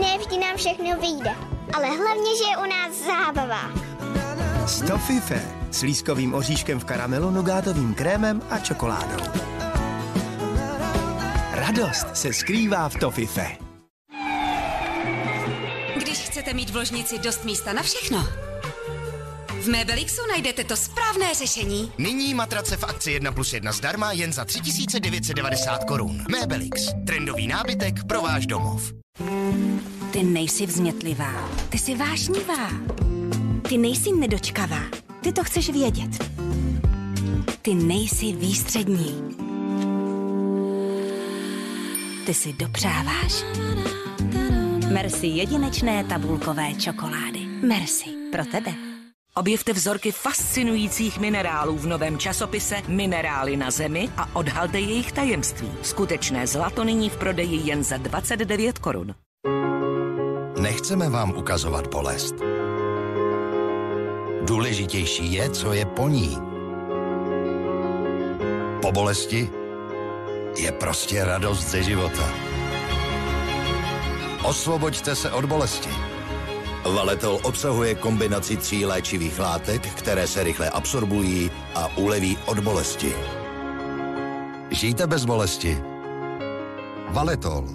[0.00, 1.34] Ne vždy nám všechno vyjde,
[1.74, 3.70] ale hlavně, že je u nás zábava.
[4.66, 9.52] Stofife s lískovým oříškem v karamelu, nugátovým krémem a čokoládou.
[11.66, 13.56] Radost se skrývá v Tofife.
[15.96, 18.28] Když chcete mít v ložnici dost místa na všechno,
[19.60, 21.92] v Mebelixu najdete to správné řešení.
[21.98, 26.24] Nyní matrace v akci 1 plus 1 zdarma jen za 3990 korun.
[26.30, 26.88] Mebelix.
[27.06, 28.92] Trendový nábytek pro váš domov.
[30.10, 32.70] Ty nejsi vznětlivá, ty jsi vášnivá.
[33.68, 34.82] Ty nejsi nedočkavá,
[35.20, 36.24] ty to chceš vědět.
[37.62, 39.41] Ty nejsi výstřední.
[42.26, 43.44] Ty si dopřáváš.
[44.92, 47.40] Merci jedinečné tabulkové čokolády.
[47.66, 48.74] Merci pro tebe.
[49.34, 55.72] Objevte vzorky fascinujících minerálů v novém časopise Minerály na zemi a odhalte jejich tajemství.
[55.82, 59.14] Skutečné zlato nyní v prodeji jen za 29 korun.
[60.60, 62.34] Nechceme vám ukazovat bolest.
[64.42, 66.38] Důležitější je, co je po ní.
[68.82, 69.61] Po bolesti
[70.56, 72.32] je prostě radost ze života.
[74.44, 75.90] Osvoboďte se od bolesti.
[76.94, 83.14] Valetol obsahuje kombinaci tří léčivých látek, které se rychle absorbují a uleví od bolesti.
[84.70, 85.78] Žijte bez bolesti.
[87.08, 87.68] Valetol.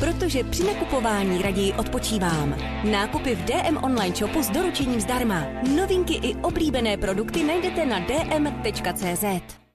[0.00, 2.54] Protože při nakupování raději odpočívám.
[2.90, 5.46] Nákupy v DM online shopu s doručením zdarma.
[5.76, 9.67] Novinky i oblíbené produkty najdete na dm.cz.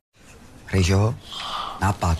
[0.73, 1.15] Ryžo,
[1.81, 2.17] nápad.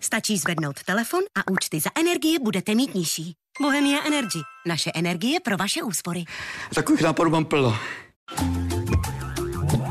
[0.00, 3.36] Stačí zvednout telefon a účty za energie budete mít nižší.
[3.60, 4.38] Bohemia Energy.
[4.66, 6.24] Naše energie pro vaše úspory.
[6.74, 7.78] Takových nápadů mám plno.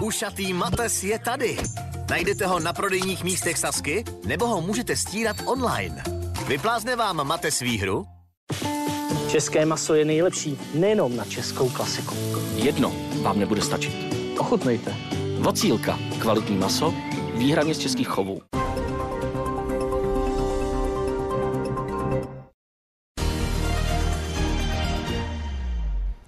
[0.01, 1.57] Ušatý mates je tady.
[2.09, 6.03] Najdete ho na prodejních místech Sasky, nebo ho můžete stírat online.
[6.47, 8.05] Vyplázne vám mates výhru?
[9.27, 12.15] České maso je nejlepší nejenom na českou klasiku.
[12.55, 13.93] Jedno vám nebude stačit.
[14.39, 14.95] Ochutnejte.
[15.39, 15.99] Vocílka.
[16.19, 16.93] Kvalitní maso,
[17.36, 18.41] výhradně z českých chovů.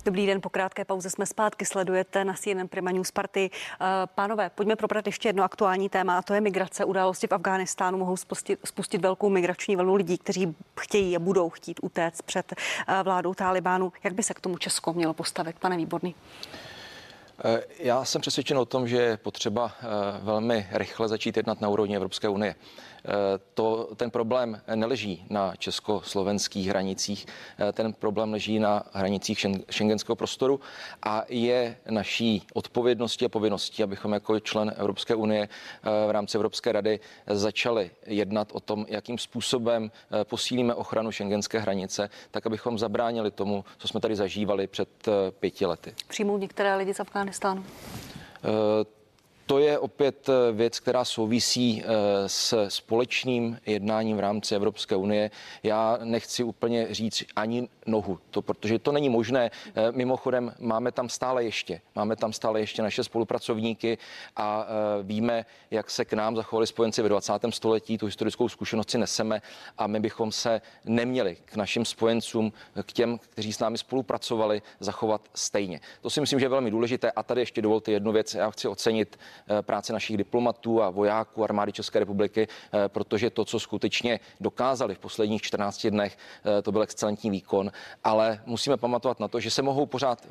[0.07, 3.49] Dobrý den, po krátké pauze jsme zpátky, sledujete na CNN Prima News Party.
[3.51, 3.85] Eh,
[4.15, 6.85] Pánové, pojďme probrat ještě jedno aktuální téma a to je migrace.
[6.85, 11.79] Události v Afghánistánu mohou spustit, spustit velkou migrační vlnu lidí, kteří chtějí a budou chtít
[11.83, 12.53] utéct před
[12.87, 13.93] eh, vládou Talibánu.
[14.03, 16.15] Jak by se k tomu Česko mělo postavit, pane Výborný?
[17.45, 19.71] Eh, Já jsem přesvědčen o tom, že je potřeba
[20.21, 22.55] velmi rychle začít jednat na úrovni Evropské unie.
[23.53, 27.25] To, ten problém neleží na československých hranicích,
[27.73, 30.59] ten problém leží na hranicích šengenského prostoru
[31.03, 35.49] a je naší odpovědností a povinností, abychom jako člen Evropské unie
[36.07, 39.91] v rámci Evropské rady začali jednat o tom, jakým způsobem
[40.23, 44.89] posílíme ochranu šengenské hranice, tak abychom zabránili tomu, co jsme tady zažívali před
[45.39, 45.93] pěti lety.
[46.07, 47.65] Přijmou některé lidi z Afghánistánu?
[49.47, 51.87] To je opět eh, věc, která souvisí eh,
[52.29, 55.31] s společným jednáním v rámci Evropské unie.
[55.63, 59.51] Já nechci úplně říct ani nohu, to, protože to není možné.
[59.67, 63.97] Eh, mimochodem máme tam stále ještě, máme tam stále ještě naše spolupracovníky
[64.35, 64.67] a
[65.03, 67.33] víme, jak se k nám zachovali spojenci ve 20.
[67.49, 69.41] století, tu historickou zkušenost si neseme
[69.77, 75.21] a my bychom se neměli k našim spojencům, k těm, kteří s námi spolupracovali, zachovat
[75.33, 75.79] stejně.
[76.01, 78.35] To si myslím, že je velmi důležité a tady ještě dovolte jednu věc.
[78.35, 79.17] Já chci ocenit
[79.47, 84.95] Eh, práci našich diplomatů a vojáků armády České republiky, eh, protože to, co skutečně dokázali
[84.95, 87.71] v posledních 14 dnech, eh, to byl excelentní výkon,
[88.03, 90.27] ale musíme pamatovat na to, že se mohou pořád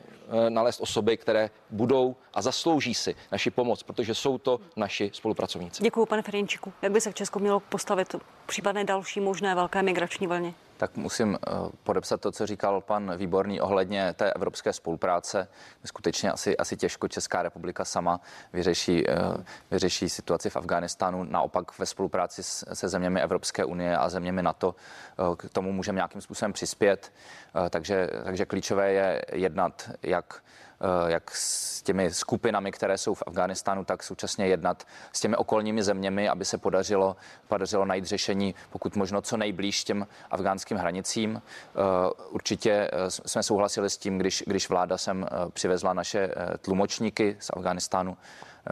[0.49, 5.83] nalézt osoby, které budou a zaslouží si naši pomoc, protože jsou to naši spolupracovníci.
[5.83, 6.73] Děkuji, pane Ferjenčiku.
[6.83, 8.15] Jak by se v Česku mělo postavit
[8.47, 10.55] případné další možné velké migrační vlně?
[10.77, 11.51] Tak musím eh,
[11.85, 15.49] podepsat to, co říkal pan Výborný ohledně té evropské spolupráce.
[15.85, 18.21] Skutečně asi, asi těžko Česká republika sama
[18.53, 19.15] vyřeší, eh,
[19.71, 21.25] vyřeší situaci v Afghánistánu.
[21.25, 24.75] Naopak ve spolupráci se zeměmi Evropské unie a zeměmi NATO
[25.19, 27.13] eh, k tomu můžeme nějakým způsobem přispět.
[27.71, 30.43] Takže, takže klíčové je jednat jak
[31.07, 36.29] jak s těmi skupinami, které jsou v Afghánistánu, tak současně jednat s těmi okolními zeměmi,
[36.29, 37.17] aby se podařilo,
[37.49, 41.43] podařilo najít řešení pokud možno co nejblíž těm afgánským hranicím.
[41.43, 41.81] Eh,
[42.31, 48.17] určitě eh, jsme souhlasili s tím, když, když vláda sem přivezla naše tlumočníky z Afghánistánu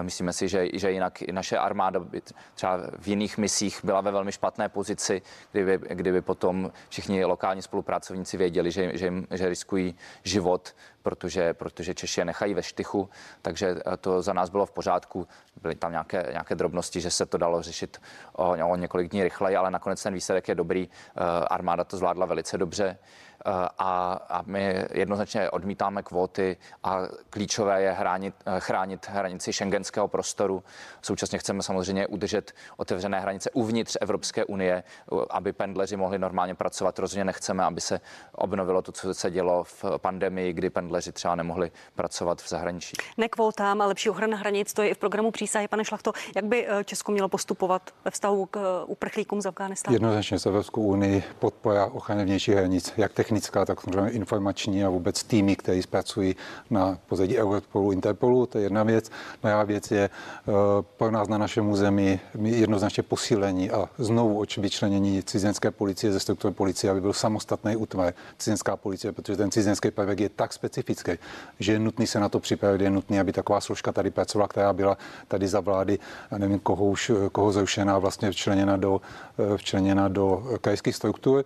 [0.03, 2.22] Myslíme si, že, že jinak i naše armáda by
[2.55, 5.22] třeba v jiných misích byla ve velmi špatné pozici,
[5.53, 12.20] kdyby, kdyby potom všichni lokální spolupracovníci věděli, že, že, že riskují život, protože, protože Češi
[12.20, 13.09] je nechají ve štychu,
[13.42, 15.28] takže to za nás bylo v pořádku.
[15.62, 18.01] Byly tam nějaké, nějaké drobnosti, že se to dalo řešit
[18.32, 20.88] o, o několik dní rychleji, ale nakonec ten výsledek je dobrý.
[20.88, 22.99] Eh, armáda to zvládla velice dobře.
[23.47, 30.09] Eh, a, a my jednoznačně odmítáme kvóty a klíčové je chránit, eh, chránit hranici šengenského
[30.09, 30.62] prostoru.
[31.03, 34.82] Současně chceme samozřejmě udržet otevřené hranice uvnitř Evropské unie,
[35.12, 36.99] eh, aby pendleři mohli normálně pracovat.
[36.99, 38.01] Rozhodně nechceme, aby se
[38.32, 42.97] obnovilo to, co se dělo v pandemii, kdy pendleři třeba nemohli pracovat v zahraničí.
[43.16, 45.68] Ne kvótám, ale lepší ochrana hranic, to je i v programu přísahy.
[45.68, 49.95] Pane Šlachto, jak by Česko mělo postupovat ve vztahu k uprchlíkům z Afghánistánu?
[49.95, 53.78] Jednoznačně s Evropskou unii podpora ochrany vnějších hranic, jak technicky technická, tak
[54.11, 56.37] informační a vůbec týmy, které pracují
[56.70, 59.11] na pozadí Europolu, Interpolu, to je jedna věc.
[59.43, 60.53] Druhá věc je eh,
[60.97, 66.91] pro nás na našem území jednoznačně posílení a znovu vyčlenění cizinské policie ze struktury policie,
[66.91, 71.12] aby byl samostatný útvar cizinská policie, protože ten cizinský prvek je tak specifický,
[71.59, 74.72] že je nutný se na to připravit, je nutný, aby taková složka tady pracovala, která
[74.72, 75.99] byla tady za vlády,
[76.30, 79.01] a nevím, koho už, koho zrušená, vlastně včleněna do,
[79.39, 81.45] eh, včleněna do krajských struktur.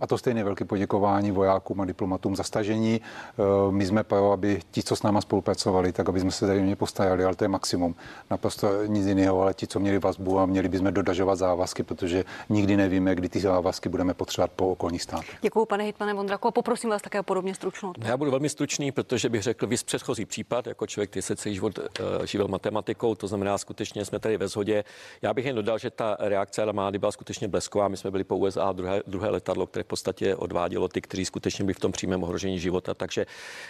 [0.00, 3.00] A to stejně velké poděkování vojákům a diplomatům za stažení.
[3.00, 6.62] Eh, my jsme pro, aby ti, co s náma spolupracovali, tak aby jsme se tady
[6.62, 7.94] mě postarali, ale to je maximum.
[8.30, 12.76] Naprosto nic jiného, ale ti, co měli vazbu a měli bychom dodažovat závazky, protože nikdy
[12.76, 15.32] nevíme, kdy ty závazky budeme potřebovat po okolní státě.
[15.42, 17.92] Děkuji, pane hitmane Vondraku, a poprosím vás také o podobně stručnou.
[17.98, 21.54] Já budu velmi stručný, protože bych řekl, vy předchozí případ, jako člověk, který se celý
[21.54, 21.84] život uh,
[22.24, 24.84] živil matematikou, to znamená, skutečně jsme tady ve shodě.
[25.22, 27.88] Já bych jen dodal, že ta reakce armády byla skutečně blesková.
[27.88, 31.64] My jsme byli po USA druhé, druhé letadlo, které v podstatě odvádělo ty, kteří skutečně
[31.64, 32.94] by v tom přímém ohrožení života.
[32.94, 33.26] Takže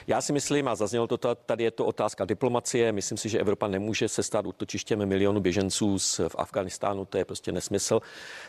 [0.07, 2.93] já si myslím, a zaznělo to tady, je to otázka diplomacie.
[2.93, 7.25] Myslím si, že Evropa nemůže se stát útočištěm milionu běženců z, v Afganistánu, to je
[7.25, 8.01] prostě nesmysl.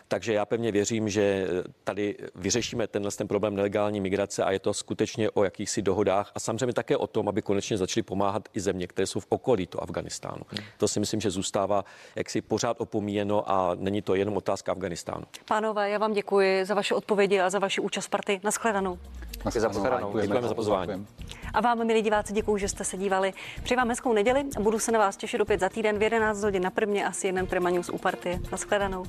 [0.07, 1.47] Takže já pevně věřím, že
[1.84, 6.39] tady vyřešíme tenhle ten problém nelegální migrace a je to skutečně o jakýchsi dohodách a
[6.39, 9.84] samozřejmě také o tom, aby konečně začaly pomáhat i země, které jsou v okolí to
[9.84, 10.41] Afganistánu.
[10.78, 11.86] To si myslím, že zůstává
[12.16, 15.24] jaksi pořád opomíjeno a není to jenom otázka Afganistánu.
[15.45, 18.39] Pánové, já vám děkuji za vaše odpovědi a za vaši účast party.
[18.43, 18.97] Naschledanou.
[20.21, 21.07] Děkujeme za pozvání.
[21.53, 23.33] A vám, milí diváci, děkuji, že jste se dívali.
[23.63, 26.43] Přeji vám hezkou neděli a budu se na vás těšit opět za týden v 11
[26.43, 28.39] hodin na prvně asi jeden Prima News u party.
[28.51, 29.05] Naschledanou.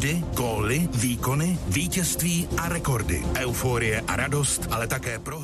[0.00, 3.22] Body, góly, výkony, vítězství a rekordy.
[3.36, 5.40] Euforie a radost, ale také prohry.